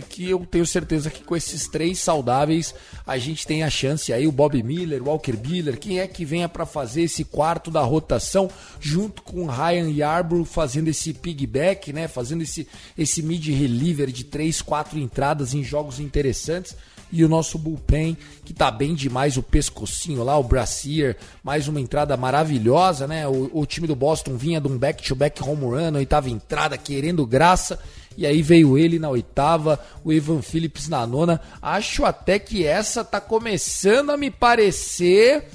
[0.09, 2.75] que eu tenho certeza que com esses três saudáveis
[3.07, 6.25] a gente tem a chance aí, o Bob Miller, o Walker Miller, quem é que
[6.25, 11.93] venha para fazer esse quarto da rotação junto com o Ryan Yarbrough fazendo esse pigback,
[11.93, 16.77] né, fazendo esse esse mid reliever de três, quatro entradas em jogos interessantes
[17.13, 21.79] e o nosso bullpen, que tá bem demais, o pescocinho lá, o Brassier, mais uma
[21.79, 23.29] entrada maravilhosa, né?
[23.29, 27.27] O, o time do Boston vinha de um back-to-back -back home run, oitava entrada, querendo
[27.27, 27.79] graça,
[28.17, 31.41] e aí veio ele na oitava, o Ivan Phillips na nona.
[31.61, 35.49] Acho até que essa tá começando a me parecer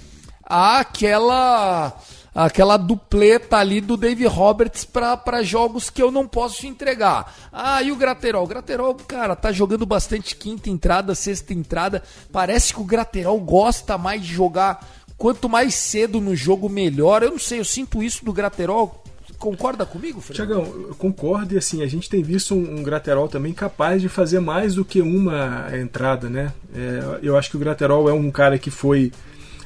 [0.43, 1.97] aquela
[2.33, 7.35] aquela dupleta ali do Dave Roberts para jogos que eu não posso entregar.
[7.51, 8.43] Ah, e o Graterol?
[8.43, 12.03] O Graterol, cara, tá jogando bastante quinta entrada, sexta entrada.
[12.31, 17.23] Parece que o Graterol gosta mais de jogar quanto mais cedo no jogo melhor.
[17.23, 19.03] Eu não sei, eu sinto isso do Graterol
[19.37, 20.47] concorda comigo, Fernando?
[20.47, 24.09] Tiagão, eu concordo e assim, a gente tem visto um, um Graterol também capaz de
[24.09, 26.53] fazer mais do que uma entrada, né?
[26.73, 29.11] É, eu acho que o Graterol é um cara que foi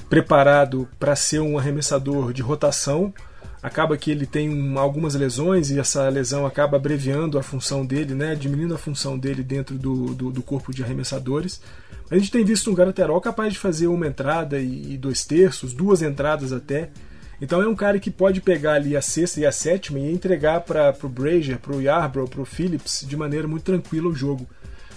[0.09, 3.13] preparado para ser um arremessador de rotação.
[3.63, 8.13] Acaba que ele tem um, algumas lesões e essa lesão acaba abreviando a função dele,
[8.13, 8.35] né?
[8.35, 11.61] diminuindo a função dele dentro do, do, do corpo de arremessadores.
[12.09, 15.71] A gente tem visto um Graterol capaz de fazer uma entrada e, e dois terços,
[15.71, 16.89] duas entradas até.
[17.41, 20.61] Então é um cara que pode pegar ali a sexta e a sétima e entregar
[20.61, 24.47] para o Brazier, para o Yarbrough, para o Phillips de maneira muito tranquila o jogo.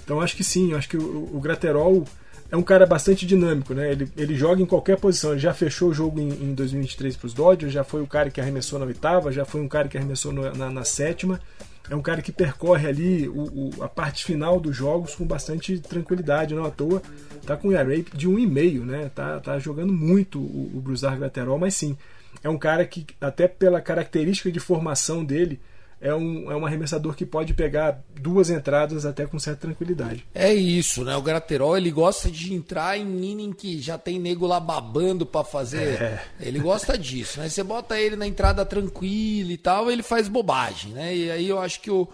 [0.05, 2.05] Então acho que sim, acho que o, o Graterol
[2.51, 3.91] é um cara bastante dinâmico, né?
[3.91, 5.33] Ele, ele joga em qualquer posição.
[5.33, 8.31] Ele já fechou o jogo em, em 2023 para os Dodgers, já foi o cara
[8.31, 11.41] que arremessou na oitava, já foi um cara que arremessou no, na, na, sétima.
[11.89, 15.79] É um cara que percorre ali o, o, a parte final dos jogos com bastante
[15.81, 17.03] tranquilidade, não à toa.
[17.47, 19.11] Tá com um ERA de 1,5, né?
[19.15, 21.97] Tá, tá jogando muito o, o Brusar Graterol, mas sim,
[22.45, 25.59] é um cara que, até pela característica de formação dele,
[25.99, 30.27] é um, é um arremessador que pode pegar duas entradas até com certa tranquilidade.
[30.35, 31.17] É isso, né?
[31.17, 35.43] O Graterol ele gosta de entrar em inning que já tem nego lá babando para
[35.43, 36.03] fazer.
[36.03, 36.23] É.
[36.39, 37.49] Ele gosta disso, né?
[37.49, 41.17] Você bota ele na entrada tranquila e tal, ele faz bobagem, né?
[41.17, 42.07] E aí eu acho que o,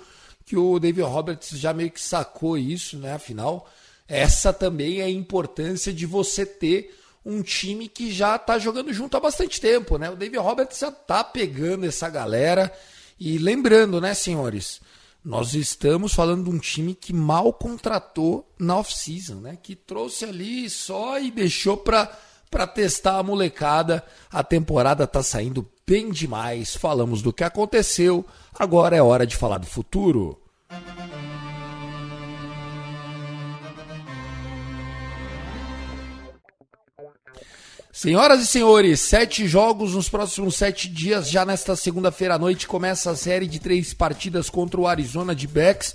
[0.46, 3.14] que o David Roberts já meio que sacou isso, né?
[3.14, 3.68] Afinal,
[4.06, 9.16] essa também é a importância de você ter um time que já está jogando junto
[9.16, 10.10] há bastante tempo, né?
[10.10, 12.72] O David Roberts já está pegando essa galera.
[13.18, 14.80] E lembrando, né, senhores,
[15.22, 19.58] nós estamos falando de um time que mal contratou na off-season, né?
[19.62, 22.10] Que trouxe ali só e deixou para
[22.50, 24.02] para testar a molecada.
[24.30, 26.74] A temporada tá saindo bem demais.
[26.74, 30.36] Falamos do que aconteceu, agora é hora de falar do futuro.
[38.00, 41.28] Senhoras e senhores, sete jogos nos próximos sete dias.
[41.28, 45.46] Já nesta segunda-feira à noite começa a série de três partidas contra o Arizona de
[45.46, 45.94] Becks.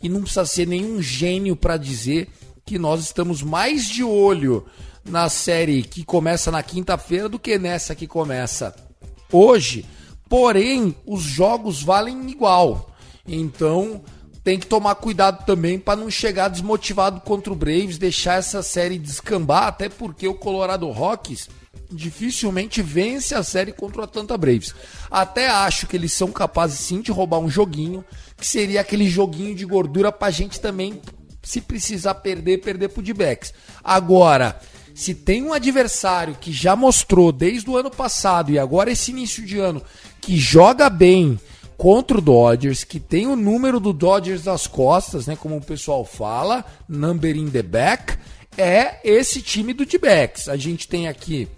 [0.00, 2.28] E não precisa ser nenhum gênio para dizer
[2.64, 4.64] que nós estamos mais de olho
[5.04, 8.72] na série que começa na quinta-feira do que nessa que começa
[9.32, 9.84] hoje.
[10.28, 12.94] Porém, os jogos valem igual.
[13.26, 14.04] Então,
[14.42, 18.98] tem que tomar cuidado também para não chegar desmotivado contra o Braves, deixar essa série
[18.98, 21.48] descambar, até porque o Colorado Rockies
[21.90, 24.74] dificilmente vence a série contra o Atlanta Braves.
[25.10, 28.04] Até acho que eles são capazes sim de roubar um joguinho,
[28.36, 31.00] que seria aquele joguinho de gordura pra gente também,
[31.42, 33.52] se precisar perder, perder pro D-backs.
[33.82, 34.60] Agora,
[34.94, 39.44] se tem um adversário que já mostrou desde o ano passado e agora esse início
[39.44, 39.82] de ano
[40.20, 41.38] que joga bem,
[41.80, 46.04] contra o Dodgers, que tem o número do Dodgers das costas, né, como o pessoal
[46.04, 48.18] fala, number in the back,
[48.58, 50.50] é esse time do D-backs.
[50.50, 51.48] A gente tem aqui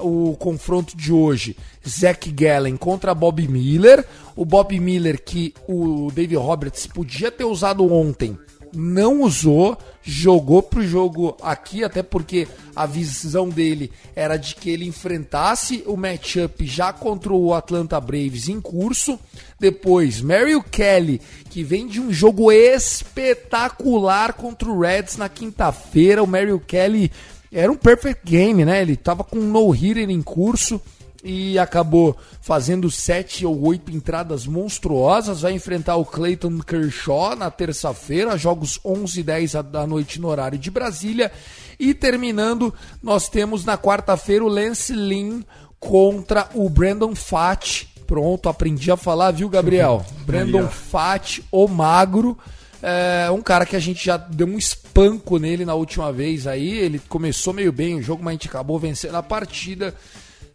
[0.00, 4.06] o confronto de hoje, Zach Gallen contra Bob Miller.
[4.36, 8.38] O Bob Miller que o David Roberts podia ter usado ontem,
[8.72, 14.86] não usou, jogou pro jogo aqui, até porque a visão dele era de que ele
[14.86, 19.18] enfrentasse o matchup já contra o Atlanta Braves em curso.
[19.60, 26.22] Depois, Mario Kelly, que vem de um jogo espetacular contra o Reds na quinta-feira.
[26.22, 27.12] O Mario Kelly
[27.52, 28.82] era um perfect game, né?
[28.82, 30.80] Ele tava com um no-hitter em curso
[31.22, 35.42] e acabou fazendo sete ou oito entradas monstruosas.
[35.42, 40.58] Vai enfrentar o Clayton Kershaw na terça-feira, jogos 11 e 10 da noite no horário
[40.58, 41.30] de Brasília.
[41.78, 45.42] E terminando, nós temos na quarta-feira o Lance Lynn
[45.78, 47.86] contra o Brandon Fat.
[48.06, 50.04] Pronto, aprendi a falar, viu, Gabriel?
[50.26, 52.36] Brandon Fat, o magro.
[52.82, 56.78] É um cara que a gente já deu um espanco nele na última vez aí.
[56.78, 59.94] Ele começou meio bem o jogo, mas a gente acabou vencendo a partida.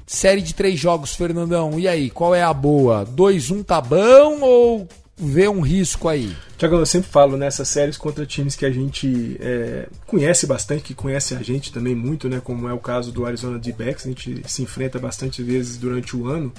[0.10, 1.78] Série de três jogos, Fernandão.
[1.78, 3.06] E aí, qual é a boa?
[3.06, 6.34] 2-1 tá bom ou vê um risco aí?
[6.58, 10.94] Tiago, eu sempre falo nessas séries contra times que a gente é, conhece bastante, que
[10.94, 12.40] conhece a gente também muito, né?
[12.42, 16.26] Como é o caso do Arizona D-Backs, a gente se enfrenta bastante vezes durante o
[16.26, 16.54] ano.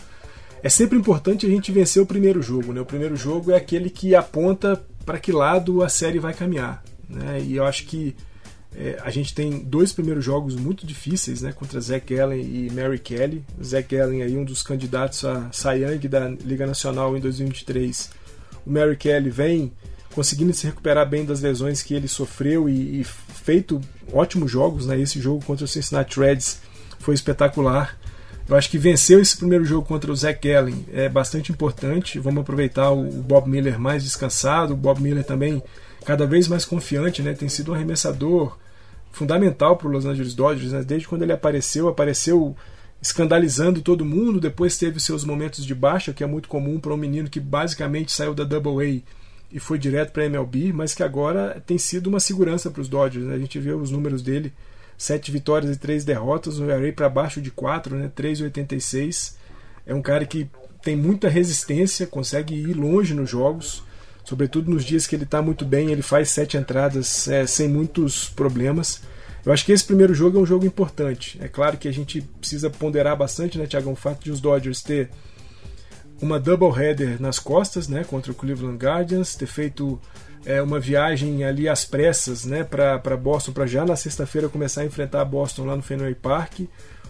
[0.62, 2.82] É sempre importante a gente vencer o primeiro jogo, né?
[2.82, 7.40] O primeiro jogo é aquele que aponta para que lado a série vai caminhar, né?
[7.40, 8.14] E eu acho que
[8.76, 12.98] é, a gente tem dois primeiros jogos muito difíceis, né, contra Zach Allen e Mary
[12.98, 13.44] Kelly.
[13.62, 18.10] Zach Allen aí um dos candidatos a Cy Young da Liga Nacional em 2023.
[18.66, 19.72] O Mary Kelly vem
[20.14, 23.80] conseguindo se recuperar bem das lesões que ele sofreu e, e feito
[24.12, 24.98] ótimos jogos, né?
[24.98, 26.60] Esse jogo contra o Cincinnati Reds
[26.98, 27.98] foi espetacular.
[28.48, 32.18] Eu acho que venceu esse primeiro jogo contra o Zach Allen é bastante importante.
[32.18, 35.62] Vamos aproveitar o Bob Miller mais descansado, o Bob Miller também
[36.08, 37.34] cada vez mais confiante, né?
[37.34, 38.56] Tem sido um arremessador
[39.12, 40.82] fundamental para o Los Angeles Dodgers, né?
[40.82, 42.56] Desde quando ele apareceu, apareceu
[43.02, 46.96] escandalizando todo mundo, depois teve seus momentos de baixa, que é muito comum para um
[46.96, 49.02] menino que basicamente saiu da Double A
[49.54, 52.88] e foi direto para a MLB, mas que agora tem sido uma segurança para os
[52.88, 53.26] Dodgers.
[53.26, 53.34] Né?
[53.34, 54.50] A gente vê os números dele,
[54.96, 58.10] sete vitórias e três derrotas, um ERA para baixo de 4, né?
[58.16, 59.34] 3,86.
[59.84, 60.48] É um cara que
[60.82, 63.86] tem muita resistência, consegue ir longe nos jogos
[64.28, 68.28] sobretudo nos dias que ele está muito bem, ele faz sete entradas é, sem muitos
[68.28, 69.00] problemas.
[69.42, 71.38] Eu acho que esse primeiro jogo é um jogo importante.
[71.40, 74.82] É claro que a gente precisa ponderar bastante, né, Tiagão, o fato de os Dodgers
[74.82, 75.08] ter
[76.20, 79.98] uma doubleheader nas costas, né, contra o Cleveland Guardians, ter feito
[80.44, 84.84] é, uma viagem ali às pressas, né, para Boston, para já na sexta-feira começar a
[84.84, 86.60] enfrentar a Boston lá no Fenway Park.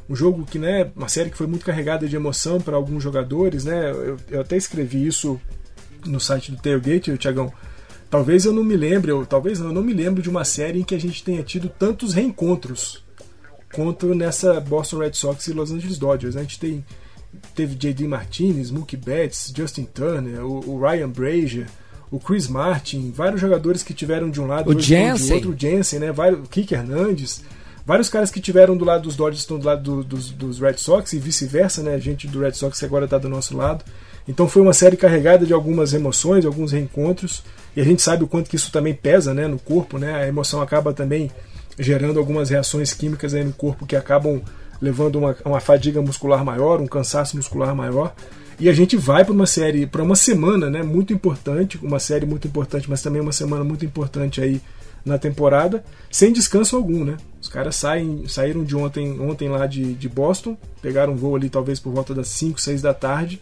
[0.09, 3.65] Um jogo que, né, uma série que foi muito carregada de emoção para alguns jogadores,
[3.65, 3.91] né.
[3.91, 5.41] Eu, eu até escrevi isso
[6.07, 7.53] no site do Tailgate, Tiagão,
[8.11, 10.81] talvez eu não me lembre, ou talvez não, eu não me lembro de uma série
[10.81, 13.03] em que a gente tenha tido tantos reencontros
[13.73, 16.37] quanto nessa Boston Red Sox e Los Angeles Dodgers.
[16.37, 16.85] A gente tem,
[17.55, 18.07] teve J.D.
[18.07, 21.67] Martinez, Mookie Betts, Justin Turner, o, o, Ryan Brazier,
[22.11, 25.35] o Chris Martin, vários jogadores que tiveram de um lado, o Jensen.
[25.35, 26.13] outro, o Jensen, né?
[26.13, 27.43] Vários, Kike Hernandes,
[27.85, 30.79] vários caras que tiveram do lado dos Dodgers estão do lado do, dos, dos Red
[30.79, 31.95] Sox e vice-versa, né?
[31.95, 33.85] A gente do Red Sox agora está do nosso lado.
[34.29, 37.43] Então foi uma série carregada de algumas emoções, alguns reencontros,
[37.75, 40.15] e a gente sabe o quanto que isso também pesa né, no corpo, né?
[40.15, 41.31] A emoção acaba também
[41.79, 44.43] gerando algumas reações químicas aí no corpo que acabam
[44.81, 48.15] levando uma, uma fadiga muscular maior, um cansaço muscular maior.
[48.61, 52.27] E a gente vai para uma série, para uma semana, né, muito importante, uma série
[52.27, 54.61] muito importante, mas também uma semana muito importante aí
[55.05, 57.17] na temporada, sem descanso algum, né?
[57.41, 61.49] Os caras saem, saíram de ontem, ontem lá de, de Boston, pegaram um voo ali
[61.49, 63.41] talvez por volta das 5, 6 da tarde,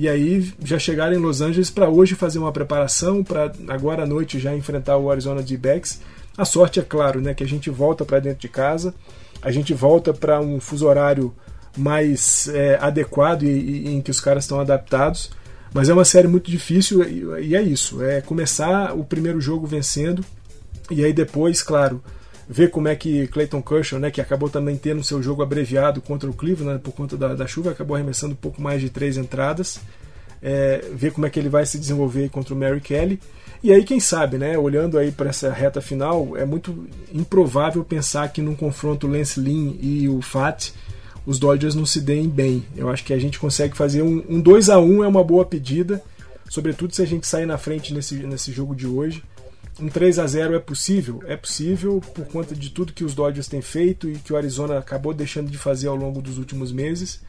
[0.00, 4.06] e aí já chegaram em Los Angeles para hoje fazer uma preparação para agora à
[4.06, 6.00] noite já enfrentar o Arizona D-Backs.
[6.36, 8.94] A sorte é claro, né, que a gente volta para dentro de casa,
[9.42, 11.34] a gente volta para um fuso horário
[11.76, 15.32] mais é, adequado e, e, em que os caras estão adaptados.
[15.74, 19.66] Mas é uma série muito difícil e, e é isso, é começar o primeiro jogo
[19.66, 20.24] vencendo
[20.88, 22.00] e aí depois, claro,
[22.48, 26.30] ver como é que Clayton Kershaw, né, que acabou também tendo seu jogo abreviado contra
[26.30, 29.16] o Cleveland né, por conta da, da, chuva, acabou arremessando um pouco mais de três
[29.16, 29.80] entradas.
[30.42, 33.20] é, ver como é que ele vai se desenvolver contra o Mary Kelly.
[33.62, 34.56] E aí, quem sabe, né?
[34.56, 39.74] Olhando aí para essa reta final, é muito improvável pensar que num confronto Lance Lynn
[39.80, 40.70] e o Fat
[41.26, 42.64] os Dodgers não se deem bem.
[42.76, 45.44] Eu acho que a gente consegue fazer um, um 2 a 1 é uma boa
[45.44, 46.02] pedida,
[46.48, 49.22] sobretudo se a gente sair na frente nesse, nesse jogo de hoje.
[49.80, 51.22] Um 3 a 0 é possível?
[51.26, 54.78] É possível por conta de tudo que os Dodgers têm feito e que o Arizona
[54.78, 57.20] acabou deixando de fazer ao longo dos últimos meses.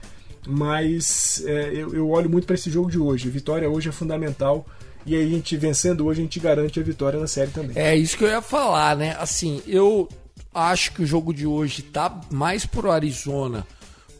[0.47, 3.29] Mas é, eu, eu olho muito para esse jogo de hoje.
[3.29, 4.65] Vitória hoje é fundamental
[5.05, 7.71] e aí a gente vencendo hoje, a gente garante a vitória na série também.
[7.75, 9.15] É isso que eu ia falar, né?
[9.19, 10.07] Assim, eu
[10.53, 13.65] acho que o jogo de hoje tá mais pro Arizona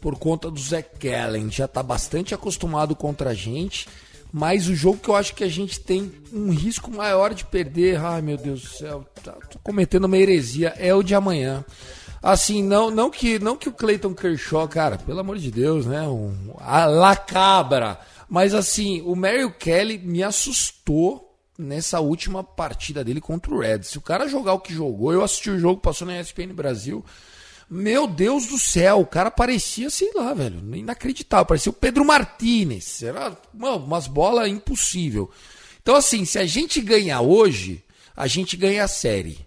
[0.00, 1.50] por conta do Zach Gallen.
[1.50, 3.86] Já tá bastante acostumado contra a gente.
[4.32, 7.98] Mas o jogo que eu acho que a gente tem um risco maior de perder,
[8.04, 11.64] ai meu Deus do céu, tá, tô cometendo uma heresia, é o de amanhã.
[12.22, 16.02] Assim, não, não que não que o Clayton Kershaw, cara, pelo amor de Deus, né?
[16.02, 17.98] Um, a la cabra
[18.30, 23.88] mas assim, o Mario Kelly me assustou nessa última partida dele contra o Reds.
[23.88, 27.04] Se o cara jogar o que jogou, eu assisti o jogo, passou na ESPN Brasil.
[27.70, 31.46] Meu Deus do céu, o cara parecia, sei lá, velho, inacreditável.
[31.46, 33.00] Parecia o Pedro Martinez.
[33.00, 35.30] Era uma, umas bolas impossível.
[35.80, 37.84] Então, assim, se a gente ganhar hoje,
[38.16, 39.38] a gente ganha a série.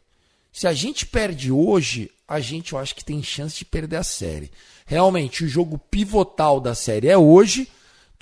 [0.54, 4.04] Se a gente perde hoje, a gente eu acho que tem chance de perder a
[4.04, 4.50] série.
[4.86, 7.68] Realmente, o jogo pivotal da série é hoje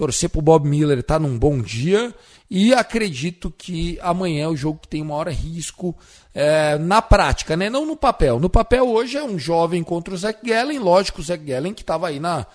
[0.02, 2.12] torcer pro Bob Miller tá num bom dia
[2.49, 5.95] e acredito que amanhã é o jogo que tem maior risco
[6.34, 7.70] é, na prática, né?
[7.70, 8.39] Não no papel.
[8.39, 11.84] No papel hoje é um jovem contra o Zach Gallen, lógico, o Zach Gallen que
[11.84, 12.47] estava aí na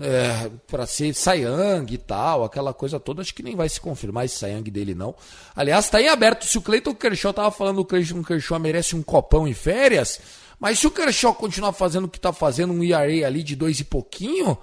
[0.00, 4.24] é, para ser Sayang e tal, aquela coisa toda, acho que nem vai se confirmar
[4.24, 5.14] esse Sayang dele não.
[5.54, 8.96] Aliás, está em aberto, se o Cleiton Kershaw tava falando que o Cleiton Kershaw merece
[8.96, 10.22] um copão em férias,
[10.58, 13.78] mas se o Kershaw continuar fazendo o que está fazendo, um ERA ali de dois
[13.78, 14.56] e pouquinho,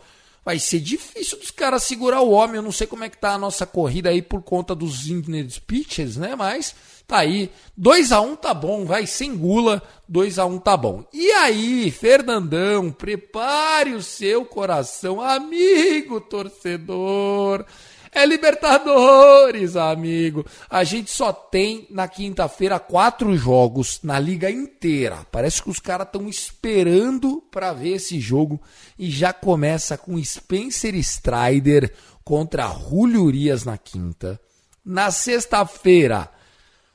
[0.43, 2.57] vai ser difícil dos caras segurar o homem.
[2.57, 5.47] Eu não sei como é que tá a nossa corrida aí por conta dos Indian
[5.65, 6.35] pitches, né?
[6.35, 6.75] Mas
[7.07, 7.51] tá aí.
[7.77, 9.81] 2 a 1 um tá bom, vai sem gula.
[10.07, 11.03] 2 a 1 um tá bom.
[11.13, 17.65] E aí, Fernandão, prepare o seu coração, amigo torcedor.
[18.13, 20.45] É Libertadores, amigo.
[20.69, 25.25] A gente só tem na quinta-feira quatro jogos na liga inteira.
[25.31, 28.61] Parece que os caras estão esperando para ver esse jogo
[28.99, 31.93] e já começa com Spencer Strider
[32.23, 34.39] contra Julio Urias na quinta.
[34.83, 36.29] Na sexta-feira,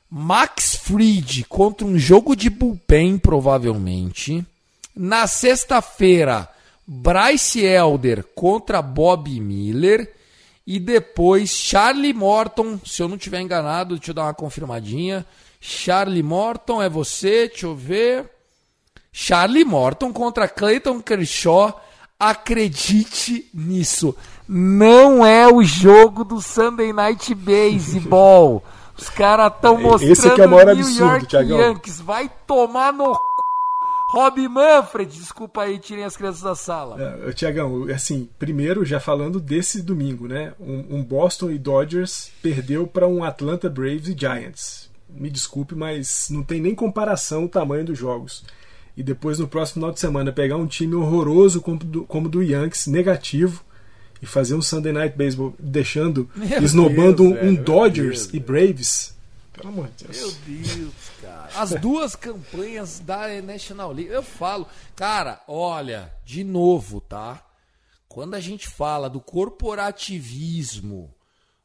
[0.09, 4.45] Max Fried contra um jogo de bullpen, provavelmente.
[4.95, 6.47] Na sexta-feira,
[6.85, 10.16] Bryce Elder contra Bob Miller.
[10.67, 15.25] E depois Charlie Morton, se eu não tiver enganado, deixa eu dar uma confirmadinha.
[15.61, 18.29] Charlie Morton é você, deixa eu ver.
[19.09, 21.81] Charlie Morton contra Clayton Kershaw.
[22.19, 24.13] Acredite nisso.
[24.45, 28.61] Não é o jogo do Sunday Night Baseball.
[28.97, 31.59] Os caras estão mostrando Esse que é o maior New absurdo, York Thiagão.
[31.59, 32.01] Yankees.
[32.01, 33.17] Vai tomar no
[34.09, 36.95] Rob Manfred, desculpa aí, tirem as crianças da sala.
[37.27, 40.53] É, Tiagão, assim, primeiro já falando desse domingo, né?
[40.59, 44.89] Um, um Boston e Dodgers perdeu para um Atlanta Braves e Giants.
[45.09, 48.45] Me desculpe, mas não tem nem comparação o tamanho dos jogos.
[48.95, 52.41] E depois no próximo final de semana pegar um time horroroso como do, como do
[52.41, 53.61] Yankees, negativo,
[54.21, 58.33] e fazer um Sunday Night Baseball deixando, Meu esnobando Deus, um, velho, um Dodgers Deus,
[58.33, 59.16] e Braves.
[59.57, 60.17] Pelo amor de Deus.
[60.45, 61.49] Meu Deus, cara.
[61.55, 64.11] As duas campanhas da National League.
[64.11, 67.43] Eu falo, cara, olha, de novo, tá?
[68.07, 71.11] Quando a gente fala do corporativismo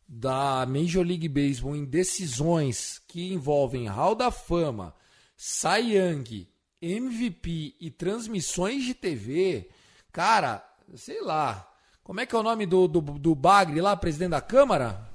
[0.08, 4.94] da Major League Baseball em decisões que envolvem Hall da Fama,
[5.36, 6.48] Cy Young,
[6.80, 9.68] MVP e transmissões de TV,
[10.10, 11.68] cara, sei lá.
[12.02, 15.11] Como é que é o nome do, do, do Bagre lá, presidente da Câmara?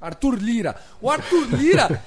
[0.00, 0.80] Arthur Lira.
[1.00, 2.02] O Arthur Lira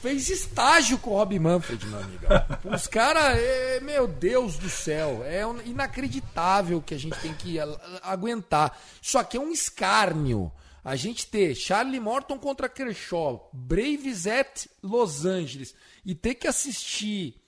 [0.00, 2.26] fez estágio com o Rob Manfred, meu amigo.
[2.74, 7.58] Os caras, é, meu Deus do céu, é inacreditável que a gente tem que
[8.02, 8.78] aguentar.
[9.00, 10.50] Isso aqui é um escárnio.
[10.84, 17.40] A gente ter Charlie Morton contra Kershaw, Braves at Los Angeles e ter que assistir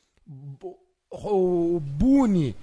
[1.15, 2.57] o Boone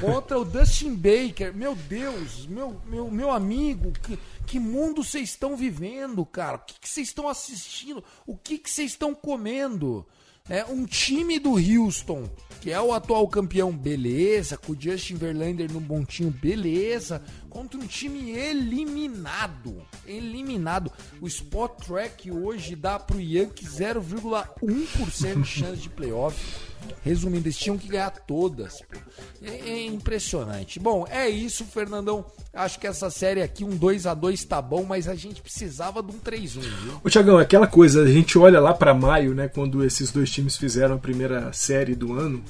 [0.00, 1.54] contra o Dustin Baker.
[1.54, 6.56] Meu Deus, meu, meu, meu amigo, que, que mundo vocês estão vivendo, cara?
[6.56, 8.02] O que vocês estão assistindo?
[8.26, 10.06] O que que vocês estão comendo?
[10.48, 12.30] É, um time do Houston,
[12.60, 14.56] que é o atual campeão, beleza.
[14.56, 17.20] Com o Justin Verlander no montinho, beleza.
[17.56, 19.82] Contra um time eliminado.
[20.06, 20.92] Eliminado.
[21.22, 26.36] O Spot Track hoje dá pro Yankee 0,1% de chance de playoff.
[27.02, 28.82] Resumindo, eles tinham que ganhar todas.
[29.42, 30.78] É, é, impressionante.
[30.78, 32.26] Bom, é isso, Fernandão.
[32.52, 36.02] Acho que essa série aqui, um 2 a 2 tá bom, mas a gente precisava
[36.02, 37.00] de um 3-1, viu?
[37.02, 40.58] Ô, Tiagão, aquela coisa, a gente olha lá para maio, né, quando esses dois times
[40.58, 42.44] fizeram a primeira série do ano,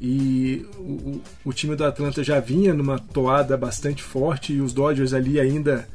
[0.00, 5.12] e o, o, time do Atlanta já vinha numa toada bastante forte e os Dodgers
[5.12, 5.86] ali ainda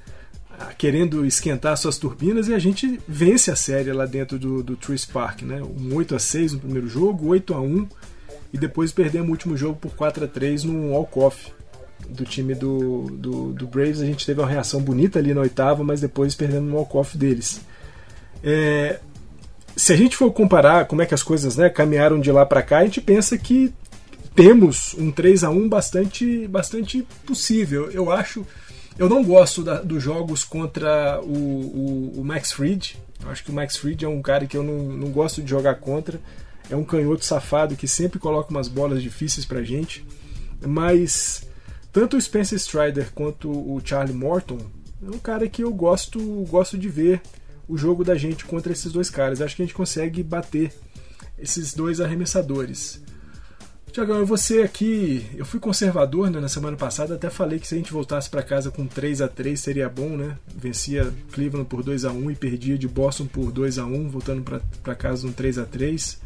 [0.60, 4.76] ah, querendo esquentar suas turbinas e a gente vence a série lá dentro do, do
[4.76, 5.60] Truist Park, né?
[5.62, 7.88] Um 8 a 6 no primeiro jogo, 8 a 1
[8.54, 11.52] e depois perdemos o último jogo por 4 a 3 no walk-off
[12.08, 14.02] do time do, do, do, Braves.
[14.02, 17.60] A gente teve uma reação bonita ali na oitava, mas depois perdemos no walk-off deles.
[18.44, 19.00] É,
[19.76, 22.62] se a gente for comparar como é que as coisas né, caminharam de lá para
[22.62, 23.74] cá, a gente pensa que
[24.36, 27.90] temos um 3 a 1 bastante, bastante possível.
[27.90, 28.46] Eu acho.
[28.98, 32.98] Eu não gosto da, dos jogos contra o, o, o, Max Fried.
[33.24, 35.50] Eu acho que o Max Fried é um cara que eu não, não gosto de
[35.50, 36.20] jogar contra.
[36.70, 40.06] É um canhoto safado que sempre coloca umas bolas difíceis pra gente.
[40.66, 41.48] Mas
[41.92, 44.60] tanto o Spencer Strider quanto o Charlie Morton
[45.06, 46.20] é um cara que eu gosto,
[46.50, 47.22] gosto de ver
[47.68, 49.42] o jogo da gente contra esses dois caras.
[49.42, 50.74] Acho que a gente consegue bater
[51.38, 53.02] esses dois arremessadores.
[53.96, 57.78] Tiagão, você aqui, eu fui conservador né, na semana passada, até falei que se a
[57.78, 60.38] gente voltasse para casa com 3 a 3 seria bom, né?
[60.54, 64.44] Vencia Cleveland por 2 a 1 e perdia de Boston por 2 a 1 voltando
[64.84, 66.20] para casa um 3 a 3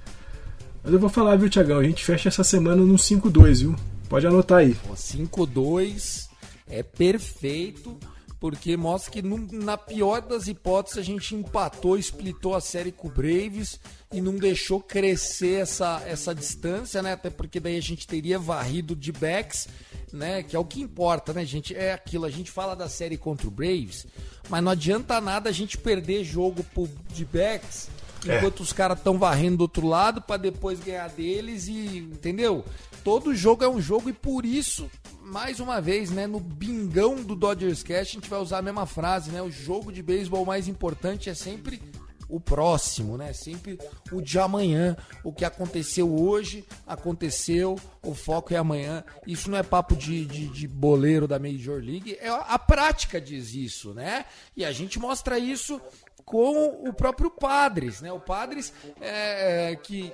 [0.84, 1.78] Mas eu vou falar, viu, Tiagão?
[1.78, 3.76] A gente fecha essa semana num 5-2, viu?
[4.10, 4.76] Pode anotar aí.
[4.96, 6.28] 5-2
[6.68, 8.00] é perfeito
[8.40, 13.12] porque mostra que na pior das hipóteses a gente empatou, splitou a série com o
[13.12, 13.80] Braves
[14.14, 17.14] e não deixou crescer essa, essa distância, né?
[17.14, 19.68] Até porque daí a gente teria varrido de backs,
[20.14, 20.42] né?
[20.42, 21.76] Que é o que importa, né, gente?
[21.76, 24.08] É aquilo, a gente fala da série contra o Braves,
[24.50, 27.90] mas não adianta nada a gente perder jogo pro de backs
[28.28, 28.38] é.
[28.38, 32.64] enquanto os caras estão varrendo do outro lado para depois ganhar deles e entendeu?
[33.04, 34.90] Todo jogo é um jogo e por isso
[35.30, 38.86] mais uma vez, né, no bingão do Dodgers Cast, a gente vai usar a mesma
[38.86, 39.42] frase, né?
[39.42, 41.82] O jogo de beisebol mais importante é sempre
[42.28, 43.32] o próximo, né?
[43.34, 43.78] Sempre
[44.12, 44.98] o de amanhã.
[45.24, 49.04] O que aconteceu hoje, aconteceu, o foco é amanhã.
[49.26, 53.54] Isso não é papo de, de, de, boleiro da Major League, é a prática diz
[53.54, 54.26] isso, né?
[54.56, 55.80] E a gente mostra isso
[56.26, 58.12] com o próprio Padres, né?
[58.12, 60.12] O Padres é, que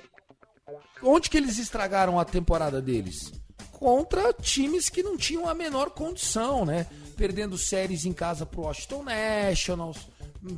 [1.02, 3.32] onde que eles estragaram a temporada deles?
[3.72, 6.86] Contra times que não tinham a menor condição, né?
[7.16, 10.08] Perdendo séries em casa pro Washington Nationals,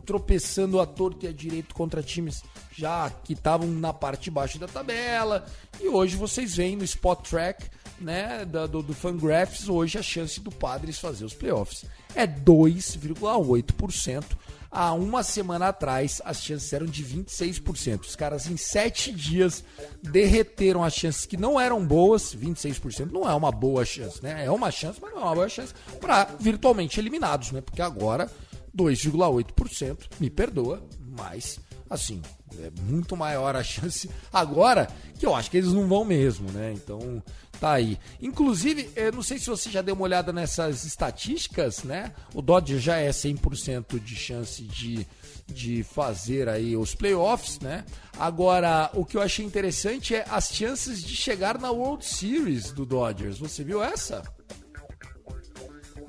[0.04, 2.42] tropeçando a torto e a direito contra times
[2.76, 5.46] já que estavam na parte de baixo da tabela.
[5.80, 7.66] E hoje vocês veem no Spot Track,
[8.00, 11.84] né, do, do Fangraphs, hoje a chance do Padres fazer os playoffs
[12.14, 14.24] é 2,8%
[14.70, 18.00] há uma semana atrás as chances eram de 26%.
[18.00, 19.64] Os caras em sete dias
[20.02, 22.34] derreteram as chances que não eram boas.
[22.34, 24.44] 26% não é uma boa chance, né?
[24.44, 27.60] É uma chance, mas não é uma boa chance para virtualmente eliminados, né?
[27.60, 28.30] Porque agora
[28.76, 31.58] 2,8%, me perdoa, mas
[31.90, 32.20] assim,
[32.58, 34.88] é muito maior a chance agora
[35.18, 36.72] que eu acho que eles não vão mesmo, né?
[36.74, 37.22] Então,
[37.60, 37.98] tá aí.
[38.20, 42.12] Inclusive, eu não sei se você já deu uma olhada nessas estatísticas, né?
[42.34, 45.06] O Dodge já é 100% de chance de,
[45.46, 47.84] de fazer aí os playoffs, né?
[48.18, 52.86] Agora, o que eu achei interessante é as chances de chegar na World Series do
[52.86, 53.38] Dodgers.
[53.38, 54.22] Você viu essa?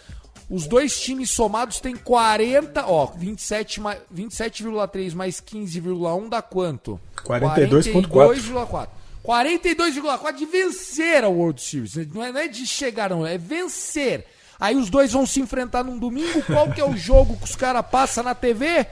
[0.49, 6.99] os dois times somados têm 40, ó, 27 27,3 mais 15,1 dá quanto?
[7.23, 8.87] 42,4.
[9.23, 11.95] 42,4 de vencer a World Series.
[12.13, 14.25] Não é, não é de chegar, não, é vencer.
[14.59, 16.41] Aí os dois vão se enfrentar num domingo.
[16.43, 18.87] Qual que é o jogo que os caras passam na TV?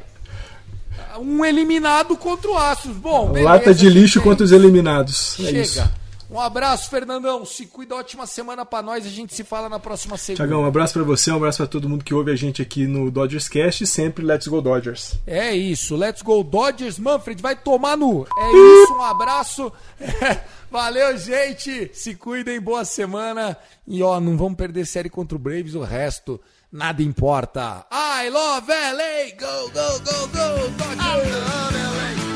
[1.18, 2.95] Um eliminado contra o Astros.
[2.95, 5.39] Bom, beleza, Lata de lixo contra os eliminados.
[5.39, 5.61] É Chega.
[5.61, 5.89] Isso.
[6.30, 7.45] Um abraço, Fernandão.
[7.45, 9.05] Se cuida, ótima semana para nós.
[9.05, 10.45] A gente se fala na próxima semana.
[10.45, 12.86] Tiagão, um abraço para você, um abraço para todo mundo que ouve a gente aqui
[12.86, 15.18] no Dodgers Cast e sempre Let's Go Dodgers.
[15.26, 16.99] É isso, Let's Go Dodgers.
[16.99, 18.28] Manfred, vai tomar no.
[18.38, 19.72] É isso, um abraço.
[20.70, 21.89] Valeu, gente.
[21.93, 23.55] Se cuidem, boa semana.
[23.88, 26.41] E ó, não vamos perder série contra o Braves, o resto
[26.78, 27.88] nada importa.
[27.91, 29.36] I love LA.
[29.36, 30.99] Go, go, go, go, Dodgers.
[30.99, 32.26] I love LA.